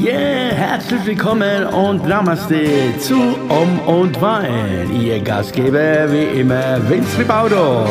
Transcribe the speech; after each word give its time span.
Yeah, 0.00 0.54
herzlich 0.54 1.04
willkommen 1.04 1.66
und 1.66 2.08
Namaste 2.08 2.64
zu 3.00 3.16
Um 3.50 3.78
und 3.80 4.18
Wein. 4.22 4.90
Ihr 4.98 5.20
Gastgeber 5.20 6.10
wie 6.10 6.40
immer 6.40 6.88
Vince 6.88 7.18
Ribaudo. 7.18 7.86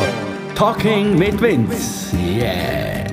Talking 0.56 1.16
mit 1.16 1.40
Vince. 1.40 2.16
Yeah. 2.16 3.04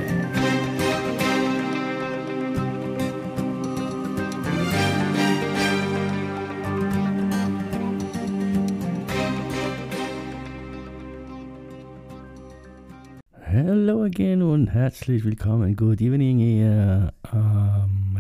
Hello 13.41 14.05
again 14.05 14.41
und 14.41 14.67
herzlich 14.69 15.23
willkommen. 15.23 15.75
Good 15.75 16.01
evening 16.01 16.39
hier. 16.39 17.13
Ähm, 17.31 18.16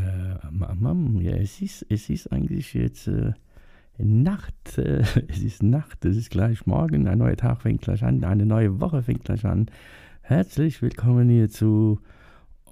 äh, 0.61 1.23
ja, 1.23 1.35
es 1.35 1.61
ist, 1.61 1.85
es 1.89 2.09
ist 2.09 2.31
eigentlich 2.31 2.73
jetzt 2.73 3.07
äh, 3.07 3.33
Nacht. 3.97 4.77
Äh, 4.77 5.03
es 5.27 5.43
ist 5.43 5.63
Nacht, 5.63 6.05
es 6.05 6.17
ist 6.17 6.29
gleich 6.29 6.65
morgen. 6.65 7.07
Ein 7.07 7.19
neuer 7.19 7.35
Tag 7.35 7.61
fängt 7.61 7.81
gleich 7.81 8.03
an, 8.03 8.23
eine 8.23 8.45
neue 8.45 8.79
Woche 8.79 9.01
fängt 9.01 9.23
gleich 9.23 9.45
an. 9.45 9.67
Herzlich 10.21 10.81
willkommen 10.81 11.29
hier 11.29 11.49
zu 11.49 11.99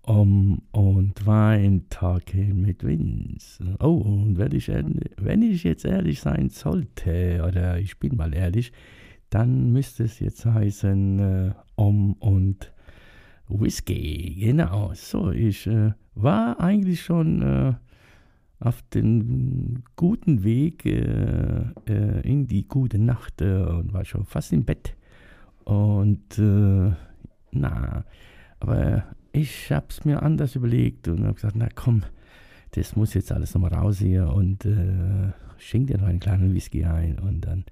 Um 0.03 0.62
und 0.71 1.26
Wein 1.26 1.85
Talking 1.90 2.62
mit 2.62 2.84
Vince. 2.84 3.63
Oh, 3.79 3.98
und 3.98 4.38
wenn 4.38 4.52
ich, 4.52 4.67
wenn 4.67 5.41
ich 5.41 5.63
jetzt 5.63 5.85
ehrlich 5.85 6.21
sein 6.21 6.49
sollte, 6.49 7.43
oder 7.48 7.79
ich 7.79 7.98
bin 7.98 8.15
mal 8.15 8.34
ehrlich, 8.34 8.71
dann 9.29 9.71
müsste 9.71 10.04
es 10.04 10.20
jetzt 10.20 10.45
heißen 10.45 11.20
äh, 11.20 11.52
Om 11.76 12.13
und 12.13 12.71
Whisky. 13.48 14.35
Genau, 14.40 14.91
so, 14.93 15.31
ich 15.31 15.67
äh, 15.67 15.91
war 16.15 16.59
eigentlich 16.59 17.02
schon 17.02 17.41
äh, 17.41 17.74
auf 18.59 18.81
dem 18.93 19.84
guten 19.95 20.43
Weg 20.43 20.85
äh, 20.85 21.63
äh 21.87 22.21
in 22.21 22.48
die 22.48 22.67
gute 22.67 22.99
Nacht 22.99 23.41
äh, 23.41 23.63
und 23.63 23.93
war 23.93 24.05
schon 24.05 24.25
fast 24.25 24.53
im 24.53 24.65
Bett. 24.65 24.95
Und 25.63 26.37
äh, 26.39 26.91
na, 27.51 28.05
aber 28.59 29.03
ich 29.31 29.71
habe 29.71 29.87
es 29.89 30.05
mir 30.05 30.23
anders 30.23 30.55
überlegt 30.55 31.07
und 31.07 31.23
habe 31.23 31.34
gesagt, 31.34 31.55
na 31.57 31.67
komm, 31.73 32.03
das 32.71 32.95
muss 32.95 33.13
jetzt 33.13 33.31
alles 33.31 33.53
nochmal 33.53 33.73
raus 33.73 33.99
hier 33.99 34.29
und 34.29 34.67
schenk 35.57 35.87
dir 35.87 35.97
noch 35.97 36.07
einen 36.07 36.19
kleinen 36.19 36.53
Whisky 36.53 36.85
ein 36.85 37.19
und 37.19 37.41
dann 37.41 37.65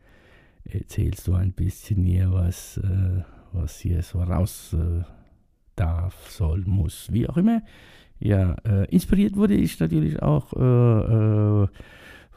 erzählst 0.66 1.28
du 1.28 1.34
ein 1.34 1.52
bisschen 1.52 2.04
hier, 2.04 2.32
was, 2.32 2.78
äh, 2.78 3.24
was 3.52 3.80
hier 3.80 4.02
so 4.02 4.22
raus 4.22 4.74
äh, 4.74 5.04
darf, 5.76 6.30
soll, 6.30 6.64
muss, 6.66 7.12
wie 7.12 7.28
auch 7.28 7.38
immer. 7.38 7.62
Ja, 8.20 8.56
äh, 8.66 8.86
inspiriert 8.90 9.36
wurde 9.36 9.56
ich 9.56 9.80
natürlich 9.80 10.22
auch 10.22 10.54
äh, 10.54 11.64
äh, 11.64 11.68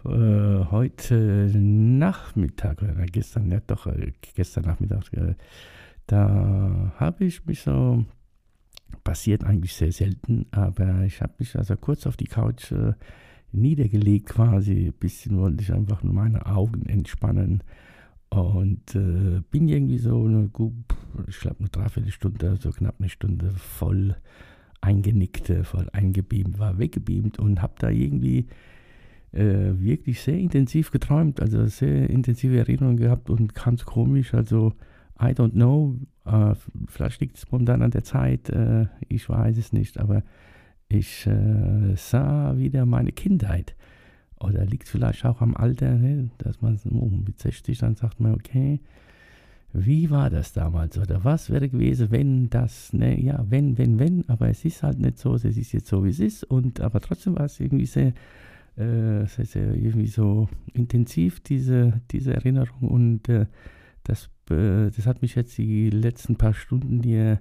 äh, 0.04 0.64
heute 0.70 1.50
Nachmittag, 1.54 2.82
oder 2.82 2.94
gestern, 3.06 3.50
ja 3.50 3.60
doch, 3.66 3.88
gestern 4.34 4.64
Nachmittag, 4.64 5.04
da 6.06 6.92
habe 6.96 7.24
ich 7.24 7.44
mich 7.46 7.60
so, 7.62 8.04
passiert 9.04 9.44
eigentlich 9.44 9.74
sehr 9.74 9.92
selten, 9.92 10.46
aber 10.50 11.02
ich 11.04 11.20
habe 11.20 11.34
mich 11.38 11.56
also 11.56 11.76
kurz 11.76 12.06
auf 12.06 12.16
die 12.16 12.26
Couch 12.26 12.72
niedergelegt 13.52 14.26
quasi, 14.28 14.86
ein 14.86 14.92
bisschen 14.92 15.38
wollte 15.38 15.62
ich 15.62 15.72
einfach 15.72 16.02
nur 16.02 16.12
meine 16.14 16.46
Augen 16.46 16.86
entspannen 16.86 17.62
und 18.28 18.94
äh, 18.94 19.40
bin 19.50 19.68
irgendwie 19.68 19.98
so 19.98 20.24
eine, 20.24 20.50
ich 21.26 21.38
glaube, 21.38 21.56
eine 21.60 21.68
Dreiviertelstunde, 21.68 22.56
so 22.56 22.70
knapp 22.70 22.96
eine 22.98 23.08
Stunde 23.08 23.50
voll 23.52 24.16
eingenickt, 24.80 25.50
äh, 25.50 25.64
voll 25.64 25.88
eingebeamt, 25.92 26.58
war 26.58 26.78
weggebeamt 26.78 27.38
und 27.38 27.62
habe 27.62 27.74
da 27.78 27.90
irgendwie 27.90 28.46
äh, 29.32 29.72
wirklich 29.78 30.20
sehr 30.20 30.38
intensiv 30.38 30.90
geträumt, 30.90 31.40
also 31.40 31.66
sehr 31.66 32.08
intensive 32.10 32.58
Erinnerungen 32.58 32.96
gehabt 32.96 33.30
und 33.30 33.54
ganz 33.54 33.84
komisch, 33.84 34.34
also 34.34 34.72
I 35.20 35.32
don't 35.32 35.52
know, 35.52 35.96
äh, 36.24 36.54
vielleicht 36.88 37.20
liegt 37.20 37.38
es 37.38 37.50
momentan 37.50 37.82
an 37.82 37.90
der 37.90 38.04
Zeit, 38.04 38.50
äh, 38.50 38.86
ich 39.08 39.28
weiß 39.28 39.56
es 39.56 39.72
nicht, 39.72 39.98
aber 39.98 40.22
ich 40.88 41.26
äh, 41.26 41.94
sah 41.96 42.56
wieder 42.56 42.86
meine 42.86 43.12
Kindheit. 43.12 43.74
Oder 44.38 44.66
liegt 44.66 44.88
vielleicht 44.88 45.24
auch 45.24 45.40
am 45.40 45.56
Alter, 45.56 45.94
ne, 45.94 46.30
dass 46.38 46.60
man 46.60 46.78
oh, 46.90 47.06
mit 47.08 47.40
60 47.40 47.78
dann 47.78 47.96
sagt 47.96 48.20
man, 48.20 48.34
okay, 48.34 48.80
wie 49.84 50.10
war 50.10 50.30
das 50.30 50.52
damals? 50.52 50.98
Oder 50.98 51.24
was 51.24 51.50
wäre 51.50 51.68
gewesen, 51.68 52.10
wenn 52.10 52.50
das, 52.50 52.92
ne, 52.92 53.20
ja, 53.20 53.44
wenn, 53.48 53.78
wenn, 53.78 53.98
wenn, 53.98 54.28
aber 54.28 54.48
es 54.48 54.64
ist 54.64 54.82
halt 54.82 54.98
nicht 54.98 55.18
so, 55.18 55.34
es 55.34 55.44
ist 55.44 55.72
jetzt 55.72 55.88
so, 55.88 56.04
wie 56.04 56.10
es 56.10 56.20
ist 56.20 56.44
und 56.44 56.80
aber 56.80 57.00
trotzdem 57.00 57.36
war 57.36 57.44
es 57.44 57.60
irgendwie 57.60 57.86
sehr, 57.86 58.12
äh, 58.76 59.26
sehr, 59.26 59.44
sehr 59.44 59.74
irgendwie 59.74 60.06
so 60.06 60.48
intensiv, 60.72 61.40
diese, 61.40 62.00
diese 62.10 62.34
Erinnerung 62.34 62.88
und 62.88 63.28
äh, 63.28 63.46
das, 64.04 64.30
äh, 64.50 64.90
das 64.90 65.06
hat 65.06 65.22
mich 65.22 65.34
jetzt 65.34 65.58
die 65.58 65.90
letzten 65.90 66.36
paar 66.36 66.54
Stunden 66.54 67.02
hier 67.02 67.40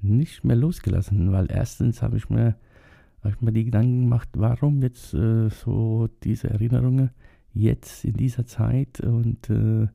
nicht 0.00 0.44
mehr 0.44 0.56
losgelassen, 0.56 1.32
weil 1.32 1.50
erstens 1.50 2.02
habe 2.02 2.16
ich 2.16 2.28
mir 2.30 2.56
habe 3.22 3.34
ich 3.36 3.40
mir 3.40 3.52
die 3.52 3.64
Gedanken 3.64 4.02
gemacht, 4.02 4.28
warum 4.34 4.82
jetzt 4.82 5.14
äh, 5.14 5.48
so 5.48 6.08
diese 6.24 6.50
Erinnerungen 6.50 7.10
jetzt 7.54 8.04
in 8.04 8.14
dieser 8.14 8.46
Zeit 8.46 9.00
und 9.00 9.48
äh, 9.48 9.86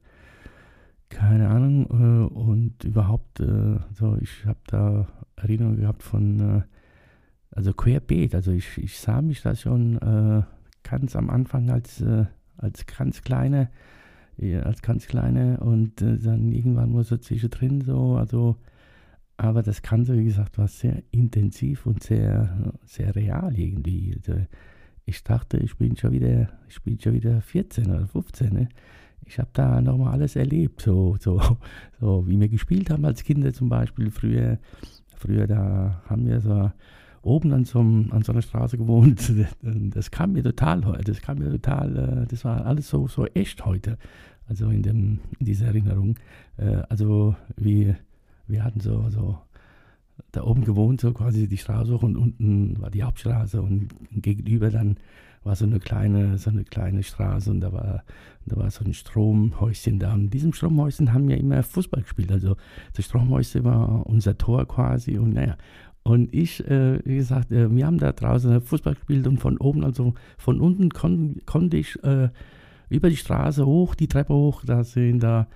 keine 1.09 1.49
Ahnung 1.49 1.85
äh, 1.89 2.33
und 2.33 2.83
überhaupt 2.83 3.39
äh, 3.39 3.79
so 3.93 4.17
ich 4.21 4.45
habe 4.45 4.59
da 4.67 5.07
Erinnerungen 5.35 5.79
gehabt 5.79 6.03
von 6.03 6.39
äh, 6.39 6.61
also 7.51 7.73
querbeet 7.73 8.35
also 8.35 8.51
ich, 8.51 8.77
ich 8.77 8.99
sah 8.99 9.21
mich 9.21 9.41
da 9.41 9.55
schon 9.55 9.97
äh, 9.97 10.43
ganz 10.83 11.15
am 11.15 11.29
Anfang 11.29 11.69
als 11.69 12.03
als 12.57 12.85
ganz 12.85 13.21
kleine 13.21 13.69
als 14.63 14.81
ganz 14.83 15.07
kleine 15.07 15.59
und 15.59 15.99
dann 15.99 16.51
irgendwann 16.51 16.93
mal 16.93 17.03
so 17.03 17.17
zwischendrin 17.17 17.81
so 17.81 18.15
also 18.15 18.57
aber 19.37 19.61
das 19.61 19.83
Ganze, 19.83 20.17
wie 20.17 20.25
gesagt, 20.25 20.57
war 20.57 20.67
sehr 20.67 21.03
intensiv 21.11 21.85
und 21.85 22.01
sehr, 22.01 22.73
sehr 22.85 23.15
real 23.15 23.57
irgendwie. 23.57 24.15
Also 24.15 24.41
ich 25.05 25.23
dachte, 25.23 25.57
ich 25.57 25.77
bin 25.77 25.95
schon 25.95 26.11
wieder, 26.11 26.49
ich 26.67 26.81
bin 26.81 26.99
schon 26.99 27.13
wieder 27.13 27.39
14 27.41 27.85
oder 27.85 28.07
15. 28.07 28.51
Ne? 28.51 28.69
Ich 29.27 29.39
habe 29.39 29.49
da 29.53 29.81
nochmal 29.81 30.13
alles 30.13 30.35
erlebt, 30.35 30.81
so, 30.81 31.17
so, 31.19 31.41
so 31.99 32.27
wie 32.27 32.39
wir 32.39 32.47
gespielt 32.47 32.89
haben 32.89 33.05
als 33.05 33.23
Kinder 33.23 33.53
zum 33.53 33.69
Beispiel. 33.69 34.09
Früher, 34.09 34.57
früher 35.15 35.47
da 35.47 36.01
haben 36.09 36.25
wir 36.25 36.39
so 36.39 36.71
oben 37.21 37.51
an 37.51 37.65
so, 37.65 37.79
an 37.79 38.21
so 38.23 38.31
einer 38.31 38.41
Straße 38.41 38.77
gewohnt. 38.77 39.31
Das 39.61 40.11
kam 40.11 40.33
mir 40.33 40.43
total, 40.43 40.81
das 41.03 41.21
kam 41.21 41.39
mir 41.39 41.51
total, 41.51 41.97
äh, 41.97 42.27
das 42.27 42.45
war 42.45 42.65
alles 42.65 42.89
so, 42.89 43.07
so 43.07 43.25
echt 43.27 43.65
heute. 43.65 43.97
Also 44.47 44.69
in, 44.69 44.81
dem, 44.81 45.19
in 45.39 45.45
dieser 45.45 45.67
Erinnerung. 45.67 46.15
Äh, 46.57 46.83
also 46.89 47.35
wie 47.57 47.93
wir 48.47 48.63
hatten 48.63 48.79
so, 48.79 49.09
so 49.09 49.37
da 50.31 50.43
oben 50.43 50.63
gewohnt, 50.63 51.01
so 51.01 51.11
quasi 51.13 51.47
die 51.47 51.57
Straße 51.57 51.93
hoch 51.93 52.03
und 52.03 52.15
unten 52.15 52.79
war 52.79 52.89
die 52.89 53.03
Hauptstraße 53.03 53.61
und 53.61 53.89
gegenüber 54.11 54.69
dann 54.69 54.97
war 55.47 55.55
so 55.55 55.65
eine 55.65 55.79
kleine, 55.79 56.37
so 56.37 56.49
eine 56.49 56.63
kleine 56.63 57.03
Straße 57.03 57.49
und 57.49 57.61
da 57.61 57.73
war, 57.73 58.03
da 58.45 58.57
war 58.57 58.69
so 58.69 58.85
ein 58.85 58.93
Stromhäuschen 58.93 59.99
da. 59.99 60.13
Und 60.13 60.25
in 60.25 60.29
diesem 60.29 60.53
Stromhäuschen 60.53 61.13
haben 61.13 61.27
wir 61.27 61.37
immer 61.37 61.63
Fußball 61.63 62.03
gespielt. 62.03 62.31
Also 62.31 62.55
das 62.93 63.05
Stromhäuschen 63.05 63.63
war 63.63 64.05
unser 64.05 64.37
Tor 64.37 64.67
quasi 64.67 65.17
und 65.17 65.33
naja. 65.33 65.57
Und 66.03 66.33
ich, 66.33 66.65
äh, 66.69 66.99
wie 67.05 67.17
gesagt, 67.17 67.51
äh, 67.51 67.73
wir 67.75 67.85
haben 67.85 67.97
da 67.97 68.11
draußen 68.11 68.61
Fußball 68.61 68.93
gespielt 68.93 69.27
und 69.27 69.39
von 69.39 69.57
oben, 69.57 69.83
also 69.83 70.13
von 70.37 70.61
unten 70.61 70.89
kon 70.89 71.41
konnte 71.45 71.77
ich 71.77 72.01
äh, 72.03 72.29
über 72.89 73.09
die 73.09 73.17
Straße 73.17 73.65
hoch, 73.65 73.95
die 73.95 74.07
Treppe 74.07 74.33
hoch, 74.33 74.63
da 74.65 74.83
sind 74.83 75.21
da 75.21 75.47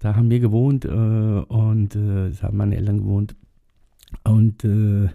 da 0.00 0.16
haben 0.16 0.30
wir 0.30 0.40
gewohnt 0.40 0.86
äh, 0.86 0.88
und 0.88 1.94
äh, 1.94 2.30
da 2.30 2.48
haben 2.48 2.56
meine 2.56 2.76
Eltern 2.76 2.98
gewohnt. 2.98 3.36
Und, 4.24 4.64
äh, 4.64 5.10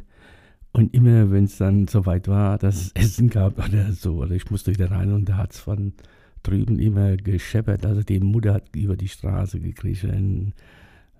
und 0.75 0.93
immer, 0.93 1.31
wenn 1.31 1.45
es 1.45 1.57
dann 1.57 1.87
soweit 1.87 2.27
war, 2.27 2.57
dass 2.57 2.75
es 2.75 2.91
Essen 2.95 3.29
gab 3.29 3.65
oder 3.65 3.93
so, 3.93 4.15
oder 4.15 4.31
ich 4.31 4.51
musste 4.51 4.71
wieder 4.71 4.91
rein 4.91 5.13
und 5.13 5.29
da 5.29 5.37
hat 5.37 5.53
es 5.53 5.59
von 5.61 5.93
drüben 6.43 6.79
immer 6.79 7.15
gescheppert. 7.15 7.85
Also 7.85 8.03
die 8.03 8.19
Mutter 8.19 8.55
hat 8.55 8.75
über 8.75 8.97
die 8.97 9.07
Straße 9.07 9.61
gekriechen. 9.61 10.53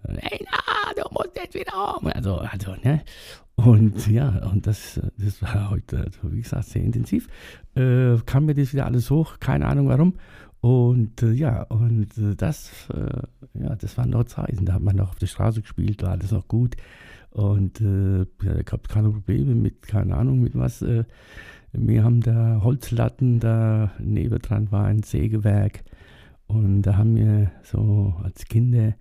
Hey, 0.03 0.45
na, 0.45 0.93
du 1.01 1.09
musst 1.09 1.37
jetzt 1.37 1.55
wieder 1.55 1.97
um. 1.97 2.07
Also, 2.07 2.35
also, 2.35 2.75
ne? 2.83 3.01
Und 3.55 4.07
ja, 4.07 4.45
und 4.45 4.67
das, 4.67 4.99
das 5.17 5.41
war 5.41 5.69
heute, 5.69 5.99
also 5.99 6.33
wie 6.33 6.41
gesagt, 6.41 6.65
sehr 6.65 6.83
intensiv. 6.83 7.29
Äh, 7.75 8.17
kam 8.25 8.47
mir 8.47 8.55
das 8.55 8.73
wieder 8.73 8.85
alles 8.85 9.09
hoch, 9.09 9.39
keine 9.39 9.67
Ahnung 9.67 9.87
warum. 9.87 10.15
Und 10.59 11.23
äh, 11.23 11.31
ja, 11.31 11.63
und 11.63 12.09
äh, 12.17 12.35
das, 12.35 12.89
äh, 12.93 13.63
ja, 13.63 13.75
das 13.77 13.97
waren 13.97 14.09
noch 14.09 14.25
Zeiten. 14.25 14.65
Da 14.65 14.73
hat 14.73 14.81
man 14.81 14.97
noch 14.97 15.11
auf 15.11 15.19
der 15.19 15.27
Straße 15.27 15.61
gespielt, 15.61 16.03
war 16.03 16.11
alles 16.11 16.31
noch 16.31 16.49
gut. 16.49 16.75
Und 17.35 17.81
äh, 17.81 18.19
ja, 18.19 18.71
habe 18.71 18.87
keine 18.87 19.09
Probleme 19.09 19.55
mit, 19.55 19.81
keine 19.81 20.15
Ahnung, 20.15 20.41
mit 20.41 20.55
was. 20.55 20.81
Äh, 20.81 21.03
wir 21.73 22.05
haben 22.05 22.21
da 22.21 22.61
Holzlatten, 22.63 23.41
da 23.41 23.91
nebendran 23.99 24.71
war 24.71 24.85
ein 24.85 25.03
Sägewerk. 25.03 25.83
Und 26.47 26.83
da 26.83 26.95
haben 26.95 27.13
wir 27.17 27.51
so 27.63 28.15
als 28.23 28.45
Kinder 28.45 28.95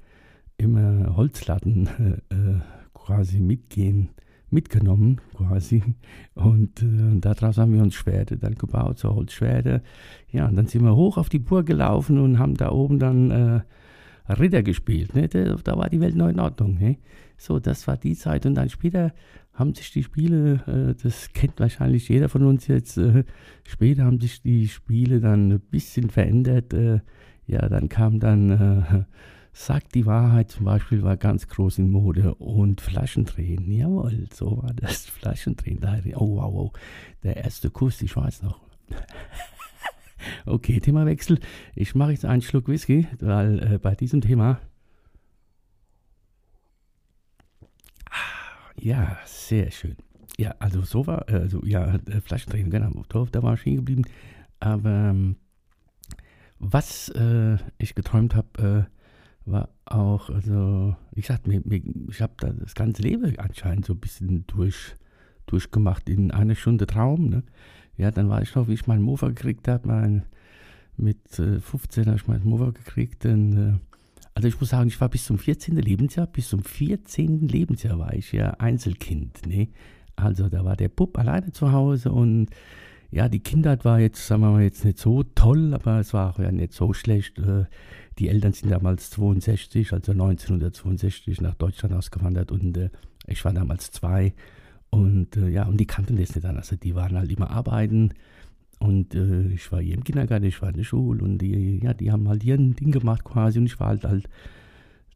immer 0.56 1.14
Holzlatten 1.16 1.86
äh, 2.30 2.60
quasi 2.92 3.38
mitgehen 3.38 4.10
mitgenommen 4.50 5.20
quasi. 5.36 5.82
Und 6.34 6.82
äh, 6.82 7.20
daraus 7.20 7.58
haben 7.58 7.72
wir 7.72 7.82
uns 7.82 7.94
Schwerte 7.94 8.36
dann 8.36 8.54
gebaut, 8.54 8.98
so 8.98 9.14
Holzschwerte. 9.14 9.82
Ja, 10.30 10.46
und 10.48 10.56
dann 10.56 10.66
sind 10.66 10.82
wir 10.82 10.96
hoch 10.96 11.18
auf 11.18 11.28
die 11.28 11.38
Burg 11.38 11.66
gelaufen 11.66 12.18
und 12.18 12.38
haben 12.38 12.54
da 12.54 12.70
oben 12.70 12.98
dann 12.98 13.30
äh, 13.30 13.60
Ritter 14.28 14.62
gespielt. 14.62 15.14
Ne? 15.14 15.28
Da, 15.28 15.76
war 15.76 15.88
die 15.88 16.00
Welt 16.00 16.16
neu 16.16 16.30
in 16.30 16.40
Ordnung. 16.40 16.78
Ne? 16.78 16.98
So, 17.36 17.58
das 17.58 17.86
war 17.86 17.96
die 17.96 18.16
Zeit. 18.16 18.46
Und 18.46 18.54
dann 18.54 18.68
später 18.70 19.12
haben 19.52 19.74
sich 19.74 19.92
die 19.92 20.02
Spiele, 20.02 20.62
äh, 20.66 21.02
das 21.02 21.32
kennt 21.32 21.60
wahrscheinlich 21.60 22.08
jeder 22.08 22.28
von 22.28 22.44
uns 22.44 22.66
jetzt, 22.66 22.96
äh, 22.96 23.24
später 23.64 24.04
haben 24.04 24.20
sich 24.20 24.42
die 24.42 24.68
Spiele 24.68 25.20
dann 25.20 25.52
ein 25.52 25.60
bisschen 25.60 26.10
verändert. 26.10 26.72
Äh, 26.72 27.00
ja, 27.46 27.68
dann 27.68 27.88
kam 27.88 28.20
dann 28.20 28.50
äh, 28.50 29.04
Sagt 29.56 29.94
die 29.94 30.04
Wahrheit 30.04 30.50
zum 30.50 30.64
Beispiel 30.64 31.04
war 31.04 31.16
ganz 31.16 31.46
groß 31.46 31.78
in 31.78 31.92
Mode 31.92 32.34
und 32.34 32.80
Flaschendrehen, 32.80 33.70
jawohl, 33.70 34.26
so 34.32 34.60
war 34.60 34.74
das, 34.74 35.06
Flaschendrehen. 35.06 35.78
Oh, 36.16 36.38
wow, 36.38 36.52
wow, 36.52 36.72
der 37.22 37.36
erste 37.36 37.70
Kuss, 37.70 38.02
ich 38.02 38.16
weiß 38.16 38.42
noch. 38.42 38.60
okay, 40.46 40.80
Themawechsel. 40.80 41.38
Ich 41.74 41.94
mache 41.94 42.12
jetzt 42.12 42.24
einen 42.24 42.42
Schluck 42.42 42.68
Whisky, 42.68 43.06
weil 43.20 43.74
äh, 43.74 43.78
bei 43.78 43.94
diesem 43.94 44.20
Thema 44.20 44.60
Ja, 48.84 49.18
sehr 49.24 49.70
schön. 49.70 49.96
Ja, 50.36 50.54
also 50.58 50.82
so 50.82 51.06
war, 51.06 51.28
also 51.28 51.64
ja, 51.64 51.94
äh, 51.94 52.20
Flaschendrehen, 52.20 52.70
genau, 52.70 52.90
da 53.08 53.42
war 53.42 53.54
ich 53.54 53.60
stehen 53.60 53.76
geblieben. 53.76 54.04
Aber 54.60 54.90
ähm, 54.90 55.36
was 56.58 57.08
äh, 57.10 57.56
ich 57.78 57.94
geträumt 57.94 58.34
habe, 58.34 58.88
äh, 59.46 59.50
war 59.50 59.68
auch, 59.84 60.30
also, 60.30 60.96
ich 61.12 61.26
sag 61.26 61.46
mir, 61.46 61.62
ich 61.64 62.20
habe 62.20 62.34
da 62.38 62.50
das 62.50 62.74
ganze 62.74 63.02
Leben 63.02 63.38
anscheinend 63.38 63.86
so 63.86 63.92
ein 63.92 64.00
bisschen 64.00 64.46
durch, 64.46 64.96
durchgemacht 65.46 66.08
in 66.08 66.30
einer 66.30 66.54
Stunde 66.54 66.86
Traum. 66.86 67.28
Ne? 67.28 67.42
Ja, 67.96 68.10
dann 68.10 68.28
war 68.28 68.42
ich 68.42 68.54
noch, 68.54 68.68
wie 68.68 68.74
ich 68.74 68.86
meinen 68.86 69.02
Mofa 69.02 69.28
gekriegt 69.28 69.68
habe, 69.68 69.86
mein, 69.86 70.24
mit 70.96 71.38
äh, 71.38 71.60
15 71.60 72.06
habe 72.06 72.16
ich 72.16 72.26
meinen 72.26 72.44
Mofa 72.44 72.70
gekriegt. 72.70 73.24
Und, 73.26 73.56
äh, 73.56 73.78
also 74.34 74.48
ich 74.48 74.58
muss 74.58 74.70
sagen, 74.70 74.88
ich 74.88 75.00
war 75.00 75.08
bis 75.08 75.24
zum 75.24 75.38
14. 75.38 75.76
Lebensjahr, 75.76 76.26
bis 76.26 76.48
zum 76.48 76.62
14. 76.62 77.48
Lebensjahr 77.48 77.98
war 77.98 78.12
ich 78.14 78.32
ja 78.32 78.50
Einzelkind. 78.50 79.46
Ne? 79.46 79.68
Also 80.16 80.48
da 80.48 80.64
war 80.64 80.76
der 80.76 80.88
Bub 80.88 81.16
alleine 81.18 81.52
zu 81.52 81.72
Hause 81.72 82.12
und 82.12 82.48
ja, 83.10 83.28
die 83.28 83.40
Kindheit 83.40 83.84
war 83.84 84.00
jetzt, 84.00 84.26
sagen 84.26 84.42
wir 84.42 84.50
mal, 84.50 84.62
jetzt 84.62 84.84
nicht 84.84 84.98
so 84.98 85.22
toll, 85.22 85.72
aber 85.72 86.00
es 86.00 86.12
war 86.12 86.30
auch 86.30 86.40
ja 86.40 86.50
nicht 86.50 86.72
so 86.72 86.92
schlecht. 86.92 87.38
Äh, 87.38 87.66
die 88.18 88.28
Eltern 88.28 88.52
sind 88.52 88.70
damals 88.70 89.10
62, 89.10 89.92
also 89.92 90.12
1962 90.12 91.40
nach 91.40 91.54
Deutschland 91.54 91.94
ausgewandert 91.94 92.50
und 92.50 92.76
äh, 92.76 92.90
ich 93.26 93.44
war 93.44 93.52
damals 93.52 93.92
zwei. 93.92 94.34
Und 94.94 95.36
äh, 95.36 95.48
ja, 95.48 95.64
und 95.64 95.78
die 95.78 95.86
kannten 95.86 96.16
das 96.16 96.36
nicht 96.36 96.44
an. 96.44 96.56
Also 96.56 96.76
die 96.76 96.94
waren 96.94 97.18
halt 97.18 97.32
immer 97.32 97.50
arbeiten 97.50 98.14
und 98.78 99.12
äh, 99.16 99.48
ich 99.48 99.72
war 99.72 99.80
hier 99.80 99.94
im 99.94 100.04
Kindergarten, 100.04 100.44
ich 100.44 100.62
war 100.62 100.68
in 100.68 100.76
der 100.76 100.84
Schule 100.84 101.24
und 101.24 101.38
die, 101.38 101.80
ja, 101.82 101.94
die 101.94 102.12
haben 102.12 102.28
halt 102.28 102.44
ihr 102.44 102.56
Ding 102.56 102.92
gemacht 102.92 103.24
quasi 103.24 103.58
und 103.58 103.66
ich 103.66 103.80
war 103.80 103.88
halt 103.88 104.04
halt 104.04 104.28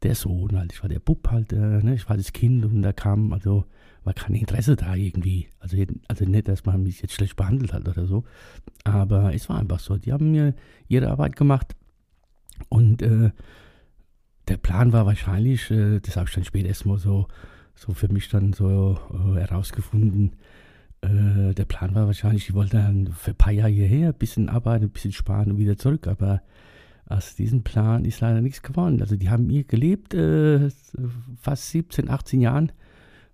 der 0.02 0.16
Sohn 0.16 0.58
halt, 0.58 0.72
ich 0.72 0.82
war 0.82 0.88
der 0.88 0.98
Bub 0.98 1.30
halt, 1.30 1.52
äh, 1.52 1.80
ne? 1.80 1.94
ich 1.94 2.08
war 2.08 2.16
das 2.16 2.32
Kind 2.32 2.64
und 2.64 2.82
da 2.82 2.92
kam, 2.92 3.32
also 3.32 3.66
war 4.02 4.14
kein 4.14 4.34
Interesse 4.34 4.74
da 4.74 4.96
irgendwie. 4.96 5.46
Also, 5.60 5.76
also 6.08 6.24
nicht, 6.24 6.48
dass 6.48 6.64
man 6.64 6.82
mich 6.82 7.00
jetzt 7.00 7.14
schlecht 7.14 7.36
behandelt 7.36 7.72
hat 7.72 7.86
oder 7.86 8.06
so, 8.06 8.24
aber 8.82 9.32
es 9.32 9.48
war 9.48 9.60
einfach 9.60 9.78
so. 9.78 9.96
Die 9.96 10.12
haben 10.12 10.32
mir 10.32 10.54
ihre 10.88 11.08
Arbeit 11.08 11.36
gemacht 11.36 11.76
und 12.68 13.00
äh, 13.02 13.30
der 14.48 14.56
Plan 14.56 14.92
war 14.92 15.06
wahrscheinlich, 15.06 15.70
äh, 15.70 16.00
das 16.00 16.16
habe 16.16 16.28
ich 16.28 16.34
dann 16.34 16.44
später 16.44 16.66
erstmal 16.66 16.98
so, 16.98 17.28
so 17.78 17.92
für 17.94 18.12
mich 18.12 18.28
dann 18.28 18.52
so 18.52 18.98
äh, 19.12 19.38
herausgefunden, 19.38 20.32
äh, 21.00 21.54
der 21.54 21.64
Plan 21.64 21.94
war 21.94 22.06
wahrscheinlich, 22.06 22.46
die 22.46 22.54
wollten 22.54 22.76
dann 22.76 23.06
für 23.12 23.30
ein 23.30 23.36
paar 23.36 23.52
Jahre 23.52 23.70
hierher, 23.70 24.08
ein 24.08 24.18
bisschen 24.18 24.48
arbeiten, 24.48 24.86
ein 24.86 24.90
bisschen 24.90 25.12
sparen 25.12 25.52
und 25.52 25.58
wieder 25.58 25.78
zurück. 25.78 26.08
Aber 26.08 26.42
aus 27.06 27.36
diesem 27.36 27.62
Plan 27.62 28.04
ist 28.04 28.20
leider 28.20 28.40
nichts 28.40 28.62
geworden. 28.62 29.00
Also 29.00 29.16
die 29.16 29.30
haben 29.30 29.48
hier 29.48 29.64
gelebt, 29.64 30.12
äh, 30.14 30.70
fast 31.40 31.70
17, 31.70 32.10
18 32.10 32.40
Jahren. 32.40 32.72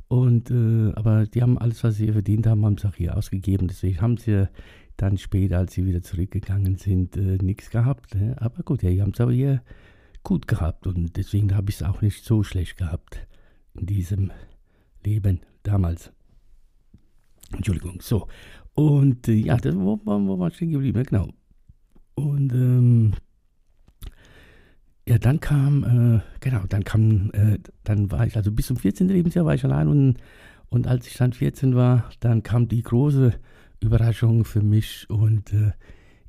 Und, 0.08 0.50
äh, 0.50 0.92
aber 0.94 1.26
die 1.26 1.42
haben 1.42 1.58
alles, 1.58 1.82
was 1.82 1.96
sie 1.96 2.12
verdient 2.12 2.46
haben, 2.46 2.64
haben 2.64 2.76
sie 2.76 2.86
auch 2.86 2.94
hier 2.94 3.16
ausgegeben. 3.16 3.66
Deswegen 3.68 4.00
haben 4.00 4.18
sie 4.18 4.48
dann 4.96 5.16
später, 5.16 5.58
als 5.58 5.72
sie 5.72 5.86
wieder 5.86 6.02
zurückgegangen 6.02 6.76
sind, 6.76 7.16
äh, 7.16 7.38
nichts 7.42 7.70
gehabt. 7.70 8.14
Ne? 8.14 8.36
Aber 8.38 8.62
gut, 8.62 8.82
ja, 8.82 8.90
die 8.90 9.00
haben 9.00 9.12
es 9.14 9.20
aber 9.20 9.32
hier 9.32 9.62
gut 10.22 10.46
gehabt. 10.46 10.86
Und 10.86 11.16
deswegen 11.16 11.56
habe 11.56 11.70
ich 11.70 11.76
es 11.76 11.82
auch 11.82 12.02
nicht 12.02 12.24
so 12.24 12.42
schlecht 12.42 12.76
gehabt 12.76 13.26
in 13.74 13.86
diesem 13.86 14.30
Leben 15.04 15.40
damals. 15.62 16.12
Entschuldigung, 17.52 18.00
so. 18.00 18.26
Und 18.74 19.28
äh, 19.28 19.32
ja, 19.32 19.56
das, 19.56 19.76
wo, 19.76 20.00
wo, 20.04 20.26
wo 20.26 20.38
war 20.38 20.50
stehen 20.50 20.72
geblieben? 20.72 21.02
Genau. 21.04 21.28
Und 22.14 22.52
ähm, 22.52 23.14
ja, 25.06 25.18
dann 25.18 25.40
kam, 25.40 25.84
äh, 25.84 26.20
genau, 26.40 26.64
dann 26.68 26.84
kam, 26.84 27.30
äh, 27.32 27.58
dann 27.84 28.10
war 28.10 28.26
ich, 28.26 28.36
also 28.36 28.50
bis 28.50 28.66
zum 28.66 28.76
14. 28.76 29.08
Lebensjahr 29.08 29.44
war 29.44 29.54
ich 29.54 29.64
allein 29.64 29.88
und, 29.88 30.16
und 30.70 30.86
als 30.86 31.06
ich 31.06 31.14
dann 31.14 31.32
14 31.32 31.74
war, 31.74 32.10
dann 32.20 32.42
kam 32.42 32.68
die 32.68 32.82
große 32.82 33.34
Überraschung 33.80 34.44
für 34.44 34.62
mich 34.62 35.08
und 35.10 35.52
äh, 35.52 35.72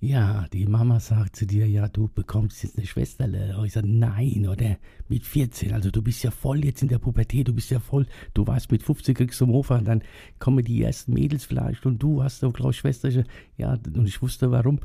ja, 0.05 0.45
die 0.53 0.67
Mama 0.67 0.99
sagt 0.99 1.35
zu 1.35 1.47
dir, 1.47 1.67
ja, 1.67 1.87
du 1.87 2.07
bekommst 2.07 2.63
jetzt 2.63 2.77
eine 2.77 2.85
Schwesterle. 2.85 3.57
Und 3.57 3.65
ich 3.65 3.73
sage, 3.73 3.87
nein, 3.89 4.47
oder 4.47 4.77
mit 5.09 5.25
14, 5.25 5.73
also 5.73 5.89
du 5.89 6.01
bist 6.01 6.23
ja 6.23 6.31
voll 6.31 6.63
jetzt 6.63 6.83
in 6.83 6.89
der 6.89 6.99
Pubertät, 6.99 7.47
du 7.47 7.53
bist 7.53 7.71
ja 7.71 7.79
voll, 7.79 8.05
du 8.33 8.45
warst 8.45 8.71
mit 8.71 8.83
50, 8.83 9.17
kriegst 9.17 9.41
du 9.41 9.47
Mofa, 9.47 9.79
dann 9.81 10.03
kommen 10.37 10.63
die 10.63 10.83
ersten 10.83 11.13
Mädels 11.13 11.45
vielleicht 11.45 11.85
und 11.85 12.01
du 12.01 12.21
hast 12.21 12.43
doch, 12.43 12.53
glaube 12.53 12.71
ich, 12.71 12.77
Schwesterchen. 12.77 13.25
Ja, 13.57 13.73
und 13.95 14.07
ich 14.07 14.21
wusste 14.21 14.51
warum, 14.51 14.79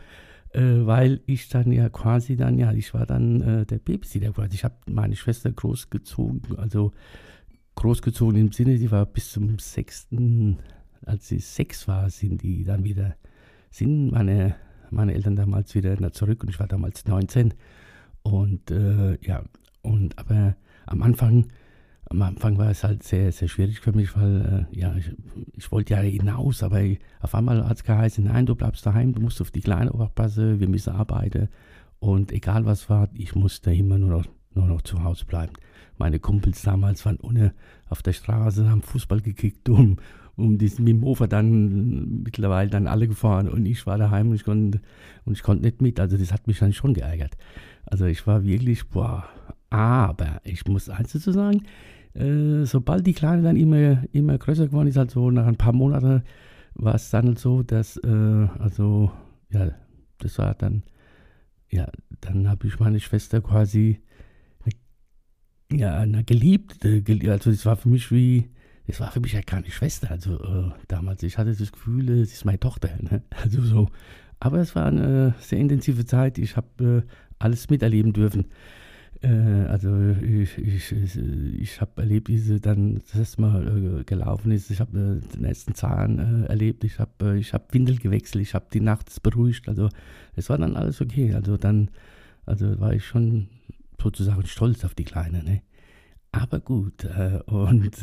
äh, 0.52 0.87
weil 0.87 1.20
ich 1.26 1.49
dann 1.49 1.70
ja 1.70 1.90
quasi 1.90 2.37
dann, 2.37 2.58
ja, 2.58 2.72
ich 2.72 2.94
war 2.94 3.05
dann 3.05 3.43
äh, 3.43 3.67
der 3.67 3.78
Babysitter 3.78 4.32
quasi. 4.32 4.55
Ich 4.55 4.64
habe 4.64 4.76
meine 4.87 5.17
Schwester 5.17 5.52
großgezogen, 5.52 6.56
also 6.56 6.93
großgezogen 7.75 8.40
im 8.40 8.52
Sinne, 8.52 8.78
die 8.78 8.90
war 8.90 9.05
bis 9.05 9.32
zum 9.32 9.58
sechsten, 9.58 10.58
als 11.05 11.28
sie 11.28 11.40
sechs 11.40 11.87
war, 11.88 12.08
sind 12.08 12.43
die 12.43 12.64
dann 12.64 12.84
wieder, 12.84 13.17
sind 13.70 14.12
meine 14.12 14.56
meine 14.91 15.15
Eltern 15.15 15.37
damals 15.37 15.75
wieder 15.75 16.13
zurück 16.13 16.43
und 16.43 16.51
ich 16.51 16.61
war 16.61 16.69
damals 16.69 17.07
19. 17.07 17.55
Und 18.23 18.71
äh, 18.71 19.19
ja, 19.23 19.43
und 19.83 20.19
aber 20.19 20.57
am 20.87 21.03
Anfang, 21.03 21.47
am 22.11 22.23
Anfang 22.23 22.59
war 22.59 22.71
es 22.71 22.85
halt 22.85 23.03
sehr, 23.03 23.33
sehr 23.33 23.49
schwierig 23.49 23.81
für 23.81 23.93
mich, 23.93 24.17
weil 24.17 24.67
äh, 24.73 24.79
ja, 24.79 24.94
ich, 24.97 25.13
ich, 25.56 25.70
wollte 25.73 25.94
ja 25.94 26.01
hinaus, 26.01 26.63
aber 26.63 26.82
auf 27.20 27.35
einmal 27.35 27.67
hat 27.67 27.79
es 27.79 27.85
geheißen, 27.85 28.25
nein, 28.25 28.47
du 28.47 28.55
bleibst 28.55 28.85
daheim, 28.85 29.15
du 29.15 29.20
musst 29.20 29.41
auf 29.41 29.51
die 29.51 29.61
Kleine 29.61 29.93
aufpassen, 29.93 30.61
wir 30.61 30.69
müssen 30.69 30.93
arbeiten. 30.93 31.49
Und 31.99 32.32
egal 32.32 32.65
was 32.65 32.89
war, 32.89 33.09
ich 33.13 33.35
musste 33.35 33.73
immer 33.75 33.99
nur 33.99 34.11
noch, 34.11 34.25
nur 34.55 34.67
noch 34.67 34.82
zu 34.82 35.05
Hause 35.05 35.25
bleiben. 35.27 35.53
Meine 35.99 36.19
Kumpels 36.19 36.63
damals 36.63 37.05
waren 37.05 37.20
ohne 37.20 37.53
auf 37.89 38.03
der 38.03 38.15
Straße, 38.15 38.69
haben 38.69 38.82
Fußball 38.82 39.20
gekickt, 39.20 39.69
um, 39.69 39.99
um 40.41 40.59
diesen 40.59 40.85
Mimofa 40.85 41.27
dann 41.27 42.23
mittlerweile 42.23 42.70
dann 42.70 42.87
alle 42.87 43.09
gefahren 43.09 43.49
und 43.49 43.67
ich 43.67 43.87
war 43.87 43.99
daheim 43.99 44.31
und 44.31 44.37
ich 44.37 44.44
konnte 44.44 44.81
und 45.25 45.35
ich 45.35 45.43
konnte 45.43 45.65
nicht 45.65 45.82
mit. 45.82 46.01
Also 46.01 46.17
das 46.17 46.32
hat 46.32 46.47
mich 46.47 46.59
dann 46.59 46.73
schon 46.73 46.94
geärgert. 46.94 47.37
Also 47.87 48.06
ich 48.06 48.27
war 48.27 48.44
wirklich, 48.44 48.89
boah, 48.89 49.25
aber 49.70 50.41
ich 50.44 50.67
muss 50.67 50.89
eins 50.89 51.13
dazu 51.13 51.32
sagen, 51.32 51.63
äh, 52.15 52.65
sobald 52.65 53.06
die 53.06 53.13
Kleine 53.13 53.43
dann 53.43 53.56
immer, 53.56 54.03
immer 54.13 54.37
größer 54.37 54.67
geworden 54.67 54.89
ist, 54.89 54.99
also 54.99 55.31
nach 55.31 55.47
ein 55.47 55.56
paar 55.56 55.73
Monaten 55.73 56.23
war 56.75 56.94
es 56.94 57.11
dann 57.11 57.27
halt 57.27 57.39
so, 57.39 57.63
dass, 57.63 57.97
äh, 57.99 58.49
also, 58.59 59.13
ja, 59.51 59.70
das 60.19 60.39
war 60.39 60.55
dann, 60.55 60.82
ja, 61.69 61.89
dann 62.20 62.49
habe 62.49 62.67
ich 62.67 62.79
meine 62.81 63.01
Schwester 63.01 63.41
quasi, 63.41 64.01
ja, 65.73 66.05
geliebt, 66.23 66.85
also 66.85 67.51
das 67.51 67.65
war 67.65 67.77
für 67.77 67.89
mich 67.89 68.11
wie, 68.11 68.51
es 68.91 69.01
war 69.01 69.11
für 69.11 69.20
mich 69.20 69.32
ja 69.32 69.43
keine 69.43 69.70
Schwester. 69.70 70.11
Also 70.11 70.35
äh, 70.43 70.70
damals, 70.89 71.23
ich 71.23 71.39
hatte 71.39 71.55
das 71.55 71.73
Gefühl, 71.73 72.09
es 72.11 72.32
ist 72.32 72.44
meine 72.44 72.61
Tochter. 72.61 72.91
Ne? 73.01 73.23
Also 73.43 73.63
so. 73.63 73.89
Aber 74.41 74.59
es 74.59 74.75
war 74.75 74.87
eine 74.87 75.35
sehr 75.39 75.59
intensive 75.59 76.05
Zeit. 76.05 76.39
Ich 76.39 76.56
habe 76.56 77.05
äh, 77.06 77.13
alles 77.39 77.69
miterleben 77.70 78.13
dürfen. 78.13 78.47
Äh, 79.23 79.29
also 79.69 79.94
ich, 80.23 80.56
ich, 80.59 80.93
ich, 80.93 81.17
ich 81.17 81.81
habe 81.81 82.03
erlebt, 82.03 82.29
wie 82.29 82.39
sie 82.39 82.61
dann 82.61 82.97
das 82.99 83.17
erste 83.17 83.41
Mal 83.43 84.01
äh, 84.01 84.05
gelaufen 84.05 84.51
ist. 84.51 84.70
Ich 84.70 84.81
habe 84.81 85.20
äh, 85.23 85.37
den 85.37 85.44
ersten 85.44 85.75
Zahn 85.75 86.44
äh, 86.44 86.49
erlebt. 86.49 86.85
Ich 86.85 86.99
habe 86.99 87.39
ich 87.39 87.53
hab 87.53 87.73
Windel 87.75 87.99
gewechselt. 87.99 88.43
Ich 88.43 88.55
habe 88.55 88.67
die 88.73 88.81
nachts 88.81 89.20
beruhigt. 89.20 89.69
Also 89.69 89.89
es 90.37 90.49
war 90.49 90.59
dann 90.59 90.77
alles 90.77 91.01
okay. 91.01 91.35
Also 91.35 91.56
dann 91.56 91.91
also 92.47 92.81
war 92.81 92.93
ich 92.94 93.05
schon 93.05 93.49
sozusagen 94.01 94.47
stolz 94.47 94.85
auf 94.85 94.94
die 94.94 95.05
Kleine. 95.05 95.44
Ne? 95.44 95.63
Aber 96.32 96.61
gut. 96.61 97.06
und 97.47 98.03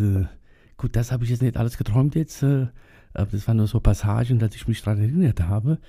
Gut, 0.77 0.95
das 0.95 1.11
habe 1.11 1.23
ich 1.23 1.31
jetzt 1.31 1.41
nicht 1.41 1.57
alles 1.57 1.77
geträumt 1.77 2.15
jetzt, 2.15 2.43
äh, 2.43 2.67
aber 3.13 3.31
das 3.31 3.47
waren 3.47 3.57
nur 3.57 3.67
so 3.67 3.79
Passagen, 3.79 4.37
dass 4.39 4.55
ich 4.55 4.67
mich 4.67 4.81
daran 4.81 5.01
erinnert 5.01 5.41
habe. 5.41 5.79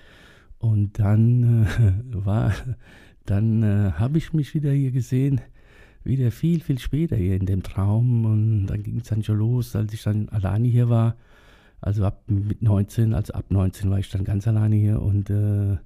Und 0.58 0.98
dann 0.98 1.64
äh, 1.64 2.04
war, 2.24 2.54
dann 3.26 3.62
äh, 3.62 3.92
habe 3.92 4.18
ich 4.18 4.32
mich 4.32 4.54
wieder 4.54 4.72
hier 4.72 4.90
gesehen, 4.90 5.40
wieder 6.04 6.30
viel, 6.30 6.60
viel 6.60 6.78
später 6.78 7.16
hier 7.16 7.36
in 7.36 7.46
dem 7.46 7.62
Traum. 7.62 8.24
Und 8.24 8.66
dann 8.66 8.82
ging 8.82 9.00
es 9.00 9.08
dann 9.08 9.22
schon 9.22 9.38
los, 9.38 9.76
als 9.76 9.92
ich 9.92 10.02
dann 10.02 10.28
alleine 10.30 10.68
hier 10.68 10.88
war. 10.88 11.16
Also 11.80 12.04
ab 12.04 12.22
mit 12.26 12.62
19, 12.62 13.14
also 13.14 13.34
ab 13.34 13.46
19 13.50 13.90
war 13.90 13.98
ich 13.98 14.10
dann 14.10 14.24
ganz 14.24 14.48
alleine 14.48 14.74
hier 14.74 15.00
und 15.00 15.30
äh, 15.30 15.76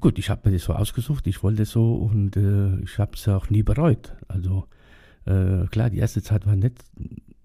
gut, 0.00 0.18
ich 0.18 0.30
habe 0.30 0.48
mir 0.48 0.56
das 0.56 0.64
so 0.64 0.72
ausgesucht, 0.72 1.26
ich 1.26 1.42
wollte 1.42 1.66
so 1.66 1.96
und 1.96 2.36
äh, 2.36 2.78
ich 2.80 2.98
habe 2.98 3.12
es 3.14 3.28
auch 3.28 3.50
nie 3.50 3.62
bereut. 3.62 4.14
Also 4.26 4.66
äh, 5.26 5.66
klar, 5.66 5.90
die 5.90 5.98
erste 5.98 6.22
Zeit 6.22 6.46
war 6.46 6.56
nicht, 6.56 6.82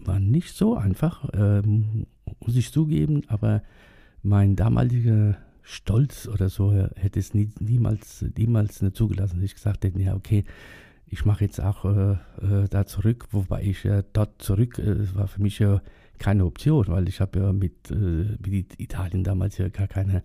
war 0.05 0.19
nicht 0.19 0.55
so 0.55 0.75
einfach, 0.75 1.29
ähm, 1.33 2.05
muss 2.45 2.55
ich 2.55 2.71
zugeben, 2.71 3.23
aber 3.27 3.61
mein 4.23 4.55
damaliger 4.55 5.37
Stolz 5.63 6.27
oder 6.27 6.49
so 6.49 6.73
hätte 6.73 7.19
es 7.19 7.33
nie, 7.33 7.49
niemals, 7.59 8.25
niemals 8.37 8.81
nicht 8.81 8.95
zugelassen, 8.95 9.41
ich 9.43 9.53
gesagt 9.53 9.83
hätte, 9.83 9.99
ja 10.01 10.15
okay, 10.15 10.43
ich 11.07 11.25
mache 11.25 11.43
jetzt 11.43 11.61
auch 11.61 11.85
äh, 11.85 12.11
äh, 12.11 12.67
da 12.69 12.85
zurück, 12.85 13.27
wobei 13.31 13.63
ich 13.63 13.83
ja 13.83 14.01
dort 14.13 14.41
zurück, 14.41 14.79
es 14.79 15.13
war 15.13 15.27
für 15.27 15.41
mich 15.41 15.59
ja 15.59 15.81
keine 16.19 16.45
Option, 16.45 16.87
weil 16.87 17.09
ich 17.09 17.19
habe 17.19 17.39
ja 17.39 17.51
mit, 17.51 17.91
äh, 17.91 18.37
mit 18.47 18.79
Italien 18.79 19.23
damals 19.23 19.57
ja 19.57 19.67
gar 19.69 19.87
keine, 19.87 20.23